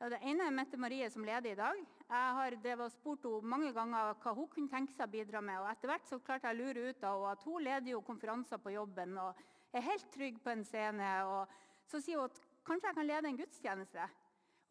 Det 0.00 0.16
ene 0.24 0.46
er 0.48 0.54
Mette 0.56 0.78
Marie, 0.80 1.10
som 1.12 1.24
leder 1.28 1.50
i 1.50 1.56
dag. 1.58 1.80
Jeg 2.08 2.36
har 2.36 2.54
spurt 2.88 3.26
henne 3.28 3.48
mange 3.52 3.72
ganger 3.76 4.14
hva 4.22 4.32
hun 4.32 4.46
kunne 4.48 4.72
tenke 4.72 4.94
seg 4.94 5.04
å 5.04 5.12
bidra 5.12 5.42
med. 5.44 5.58
og 5.60 5.68
Etter 5.68 5.90
hvert 5.90 6.06
så 6.08 6.18
klarte 6.24 6.48
jeg 6.48 6.56
å 6.56 6.60
lure 6.62 6.84
ut 6.88 7.04
av 7.04 7.18
henne 7.18 7.32
at 7.34 7.44
hun 7.44 7.64
leder 7.66 7.90
jo 7.92 8.00
konferanser 8.06 8.62
på 8.64 8.72
jobben 8.72 9.18
og 9.20 9.42
er 9.76 9.84
helt 9.84 10.08
trygg 10.14 10.38
på 10.40 10.54
en 10.54 10.64
scene. 10.64 11.10
og 11.28 11.52
Så 11.92 12.00
sier 12.00 12.16
hun 12.16 12.30
at 12.30 12.40
kanskje 12.64 12.88
jeg 12.88 12.96
kan 12.96 13.08
lede 13.10 13.28
en 13.28 13.40
gudstjeneste. 13.42 14.08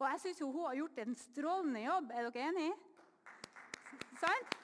Og 0.00 0.06
jeg 0.08 0.20
syns 0.24 0.42
hun 0.42 0.58
har 0.64 0.74
gjort 0.80 0.98
en 0.98 1.16
strålende 1.22 1.84
jobb. 1.84 2.10
Er 2.10 2.26
dere 2.26 2.50
enige? 2.50 2.74
Sant? 4.18 4.58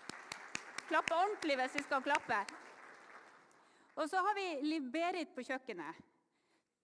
Klappe 0.90 1.14
ordentlig 1.14 1.60
hvis 1.62 1.78
vi 1.78 1.86
skal 1.86 2.02
klappe. 2.02 2.42
Og 3.94 4.10
så 4.10 4.18
har 4.18 4.34
vi 4.34 4.82
Berit 4.82 5.30
på 5.30 5.46
kjøkkenet. 5.46 6.02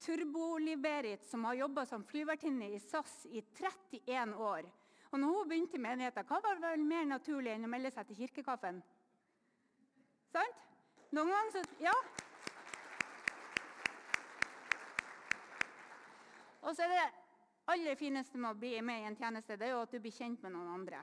Turbo-Liv-Berit, 0.03 1.25
som 1.31 1.45
har 1.45 1.55
jobba 1.55 1.87
som 1.87 2.05
flyvertinne 2.05 2.73
i 2.75 2.81
SAS 2.83 3.27
i 3.31 3.43
31 3.43 4.35
år. 4.35 4.69
Og 5.13 5.21
når 5.21 5.37
hun 5.37 5.49
begynte 5.49 5.77
i 5.77 5.83
menigheten, 5.83 6.27
hva 6.27 6.41
var 6.43 6.61
vel 6.61 6.85
mer 6.89 7.05
naturlig 7.07 7.53
enn 7.53 7.69
å 7.69 7.71
melde 7.71 7.93
seg 7.93 8.09
til 8.09 8.23
kirkekaffen? 8.23 8.81
Sant? 10.33 10.69
Noen 11.13 11.33
ganger 11.35 11.53
så 11.53 11.65
Ja. 11.85 11.97
Og 16.63 16.77
så 16.77 16.87
er 16.87 16.89
det 16.89 17.03
aller 17.67 17.99
fineste 17.99 18.39
med 18.39 18.55
å 18.55 18.59
bli 18.59 18.81
med 18.81 19.03
i 19.03 19.09
en 19.11 19.17
tjeneste 19.19 19.57
det 19.59 19.67
er 19.67 19.75
jo 19.75 19.83
at 19.83 19.91
du 19.91 19.99
blir 20.01 20.15
kjent 20.15 20.43
med 20.43 20.55
noen 20.55 20.71
andre. 20.79 21.03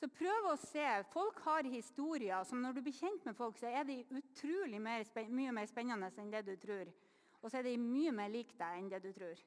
Så 0.00 0.08
prøv 0.08 0.46
å 0.48 0.56
se. 0.56 0.86
Folk 1.12 1.42
har 1.44 1.66
historier 1.68 2.44
som 2.48 2.62
når 2.62 2.78
du 2.78 2.82
blir 2.86 2.96
kjent 2.96 3.24
med 3.28 3.36
folk, 3.36 3.58
så 3.60 3.68
er 3.68 3.84
de 3.84 3.98
utrolig 4.16 4.80
mer, 4.80 5.04
mye 5.28 5.52
mer 5.52 5.68
spennende 5.68 6.08
enn 6.16 6.32
det 6.32 6.46
du 6.46 6.54
tror. 6.56 6.88
Og 7.40 7.50
så 7.50 7.60
er 7.60 7.68
de 7.68 7.78
mye 7.80 8.12
mer 8.12 8.30
lik 8.32 8.52
deg 8.58 8.78
enn 8.78 8.90
det 8.92 9.00
du 9.04 9.10
tror. 9.16 9.40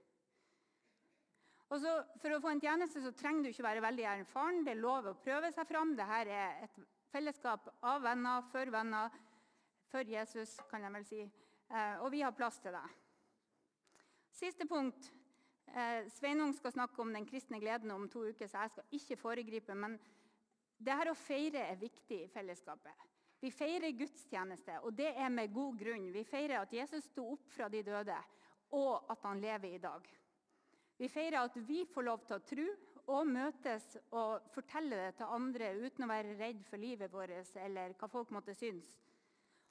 Og 1.73 1.79
så, 1.81 1.93
For 2.21 2.35
å 2.35 2.41
få 2.41 2.51
en 2.53 2.61
tjeneste 2.61 3.01
så 3.01 3.13
trenger 3.17 3.45
du 3.45 3.53
ikke 3.53 3.65
være 3.65 3.83
veldig 3.85 4.07
erfaren. 4.11 4.61
Det 4.65 4.75
er 4.75 4.81
lov 4.81 5.09
å 5.09 5.17
prøve 5.17 5.49
seg 5.53 5.69
fram. 5.69 5.95
Dette 5.97 6.19
er 6.21 6.65
et 6.67 6.81
fellesskap 7.13 7.69
av 7.81 8.03
venner, 8.05 8.45
for 8.51 8.73
venner, 8.73 9.15
for 9.89 10.09
Jesus, 10.09 10.55
kan 10.69 10.85
jeg 10.85 10.93
vel 10.93 11.07
si. 11.07 11.21
Eh, 11.23 11.95
og 12.01 12.11
vi 12.13 12.21
har 12.21 12.35
plass 12.37 12.59
til 12.61 12.75
det. 12.75 12.85
Siste 14.33 14.67
punkt. 14.69 15.11
Eh, 15.73 16.09
Sveinung 16.13 16.53
skal 16.57 16.73
snakke 16.75 17.01
om 17.01 17.13
den 17.13 17.25
kristne 17.29 17.61
gleden 17.61 17.93
om 17.93 18.09
to 18.09 18.25
uker, 18.29 18.49
så 18.49 18.65
jeg 18.65 18.73
skal 18.73 18.97
ikke 18.99 19.21
foregripe. 19.21 19.75
men 19.75 19.99
det 20.83 20.97
her 20.99 21.09
å 21.09 21.17
feire 21.17 21.63
er 21.69 21.79
viktig 21.79 22.23
i 22.25 22.31
fellesskapet. 22.31 23.12
Vi 23.43 23.51
feirer 23.51 23.91
gudstjeneste, 23.91 24.77
og 24.87 24.95
det 24.95 25.09
er 25.19 25.27
med 25.29 25.51
god 25.51 25.75
grunn. 25.75 26.05
Vi 26.15 26.23
feirer 26.23 26.61
at 26.61 26.73
Jesus 26.73 27.09
sto 27.09 27.25
opp 27.33 27.49
fra 27.51 27.67
de 27.67 27.81
døde, 27.83 28.15
og 28.79 29.11
at 29.11 29.25
han 29.27 29.41
lever 29.43 29.75
i 29.75 29.81
dag. 29.83 30.05
Vi 30.97 31.09
feirer 31.11 31.41
at 31.41 31.57
vi 31.67 31.81
får 31.91 32.05
lov 32.07 32.23
til 32.23 32.37
å 32.37 32.45
tro 32.47 32.67
og 33.11 33.27
møtes 33.27 33.97
og 34.15 34.45
fortelle 34.53 34.95
det 34.95 35.17
til 35.17 35.35
andre 35.35 35.73
uten 35.75 36.05
å 36.05 36.11
være 36.13 36.37
redd 36.39 36.61
for 36.69 36.79
livet 36.79 37.11
vårt 37.11 37.57
eller 37.59 37.95
hva 37.99 38.07
folk 38.07 38.31
måtte 38.31 38.55
synes. 38.55 38.87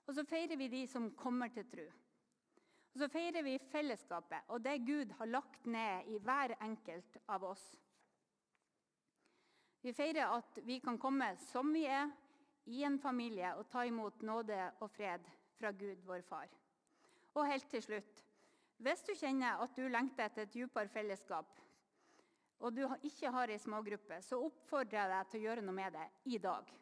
Og 0.05 0.19
så 0.19 0.25
feirer 0.29 0.59
vi 0.61 0.69
de 0.69 0.83
som 0.91 1.09
kommer 1.17 1.49
til 1.55 1.65
tro. 1.71 1.87
Og 2.93 3.01
så 3.01 3.09
feirer 3.09 3.47
vi 3.47 3.57
fellesskapet 3.73 4.53
og 4.53 4.61
det 4.61 4.83
Gud 4.85 5.15
har 5.17 5.31
lagt 5.31 5.65
ned 5.65 6.13
i 6.13 6.19
hver 6.21 6.59
enkelt 6.61 7.17
av 7.33 7.47
oss. 7.55 7.65
Vi 9.83 9.95
feirer 9.97 10.37
at 10.37 10.61
vi 10.67 10.77
kan 10.85 11.01
komme 11.01 11.33
som 11.49 11.73
vi 11.73 11.87
er, 11.89 12.13
i 12.65 12.83
en 12.85 12.99
familie 12.99 13.55
og 13.59 13.67
ta 13.71 13.85
imot 13.87 14.23
nåde 14.23 14.59
og 14.81 14.91
fred 14.91 15.25
fra 15.59 15.73
Gud, 15.73 16.03
vår 16.07 16.23
far. 16.27 16.51
Og 17.35 17.49
helt 17.49 17.69
til 17.71 17.83
slutt 17.83 18.23
Hvis 18.83 19.03
du 19.07 19.13
kjenner 19.15 19.61
at 19.63 19.77
du 19.77 19.87
lengter 19.87 20.27
etter 20.27 20.43
et 20.43 20.55
dypere 20.55 20.91
fellesskap, 20.91 21.61
og 22.59 22.75
du 22.75 22.83
ikke 23.07 23.31
har 23.31 23.51
ei 23.51 23.59
smågruppe, 23.59 24.19
så 24.23 24.41
oppfordrer 24.43 24.99
jeg 24.99 25.11
deg 25.13 25.29
til 25.31 25.39
å 25.39 25.45
gjøre 25.45 25.63
noe 25.63 25.77
med 25.77 25.95
det 25.95 26.07
i 26.35 26.39
dag. 26.43 26.73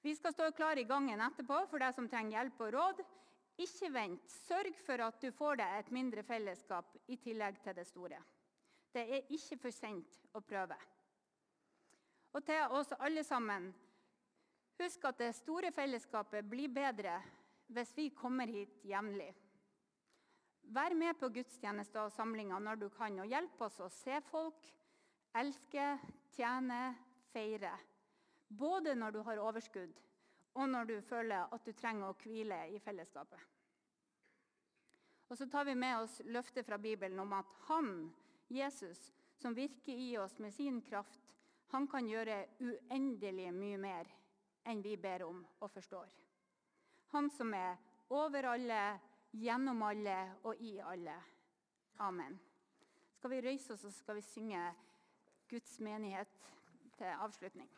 Vi 0.00 0.14
skal 0.16 0.32
stå 0.32 0.48
klar 0.56 0.80
i 0.80 0.86
gangen 0.88 1.20
etterpå 1.20 1.58
for 1.68 1.84
deg 1.84 1.92
som 1.96 2.08
trenger 2.08 2.38
hjelp 2.38 2.62
og 2.64 2.72
råd. 2.76 3.02
Ikke 3.60 3.90
vent. 3.92 4.24
Sørg 4.48 4.78
for 4.86 5.04
at 5.04 5.20
du 5.20 5.28
får 5.36 5.60
deg 5.60 5.76
et 5.82 5.92
mindre 5.92 6.24
fellesskap 6.24 6.96
i 7.12 7.20
tillegg 7.20 7.60
til 7.60 7.76
det 7.76 7.84
store. 7.88 8.22
Det 8.92 9.04
er 9.04 9.36
ikke 9.36 9.60
for 9.66 9.76
sent 9.76 10.16
å 10.32 10.40
prøve 10.40 10.80
og 12.32 12.44
til 12.46 12.74
oss 12.76 12.92
alle 12.98 13.24
sammen. 13.26 13.70
Husk 14.80 15.04
at 15.04 15.18
det 15.20 15.34
store 15.36 15.68
fellesskapet 15.76 16.46
blir 16.48 16.70
bedre 16.72 17.18
hvis 17.70 17.92
vi 17.98 18.08
kommer 18.16 18.48
hit 18.48 18.80
jevnlig. 18.88 19.28
Vær 20.72 20.94
med 20.96 21.18
på 21.20 21.28
gudstjenester 21.34 22.06
og 22.06 22.14
samlinger 22.14 22.62
når 22.62 22.78
du 22.80 22.86
kan, 22.94 23.18
og 23.20 23.28
hjelp 23.28 23.60
oss 23.66 23.76
å 23.82 23.88
se 23.92 24.20
folk, 24.30 24.68
elske, 25.36 25.86
tjene, 26.32 26.94
feire. 27.32 27.72
Både 28.48 28.94
når 28.96 29.14
du 29.14 29.20
har 29.26 29.42
overskudd, 29.42 29.92
og 30.54 30.68
når 30.70 30.88
du 30.88 30.96
føler 31.06 31.50
at 31.52 31.66
du 31.66 31.72
trenger 31.76 32.08
å 32.08 32.16
hvile 32.22 32.62
i 32.74 32.80
fellesskapet. 32.82 33.42
Og 35.30 35.38
så 35.38 35.46
tar 35.46 35.68
vi 35.68 35.76
med 35.78 35.98
oss 36.00 36.16
løftet 36.26 36.66
fra 36.66 36.78
Bibelen 36.78 37.20
om 37.22 37.34
at 37.36 37.52
han, 37.68 38.08
Jesus, 38.50 39.12
som 39.38 39.54
virker 39.54 39.94
i 39.94 40.16
oss 40.18 40.38
med 40.42 40.54
sin 40.54 40.80
kraft, 40.82 41.20
han 41.70 41.86
kan 41.86 42.08
gjøre 42.08 42.42
uendelig 42.58 43.52
mye 43.54 43.78
mer 43.78 44.10
enn 44.64 44.82
vi 44.82 44.96
ber 44.96 45.24
om 45.26 45.40
og 45.60 45.70
forstår. 45.70 46.08
Han 47.14 47.30
som 47.30 47.54
er 47.54 47.76
over 48.10 48.52
alle, 48.52 48.82
gjennom 49.32 49.82
alle 49.86 50.18
og 50.42 50.62
i 50.62 50.78
alle. 50.82 51.16
Amen. 52.02 52.38
Skal 53.14 53.30
vi 53.30 53.42
røyse 53.44 53.74
oss 53.74 53.84
og 53.86 53.94
skal 53.94 54.18
vi 54.18 54.24
synge 54.26 54.62
Guds 55.50 55.78
menighet 55.80 56.32
til 56.98 57.12
avslutning? 57.20 57.68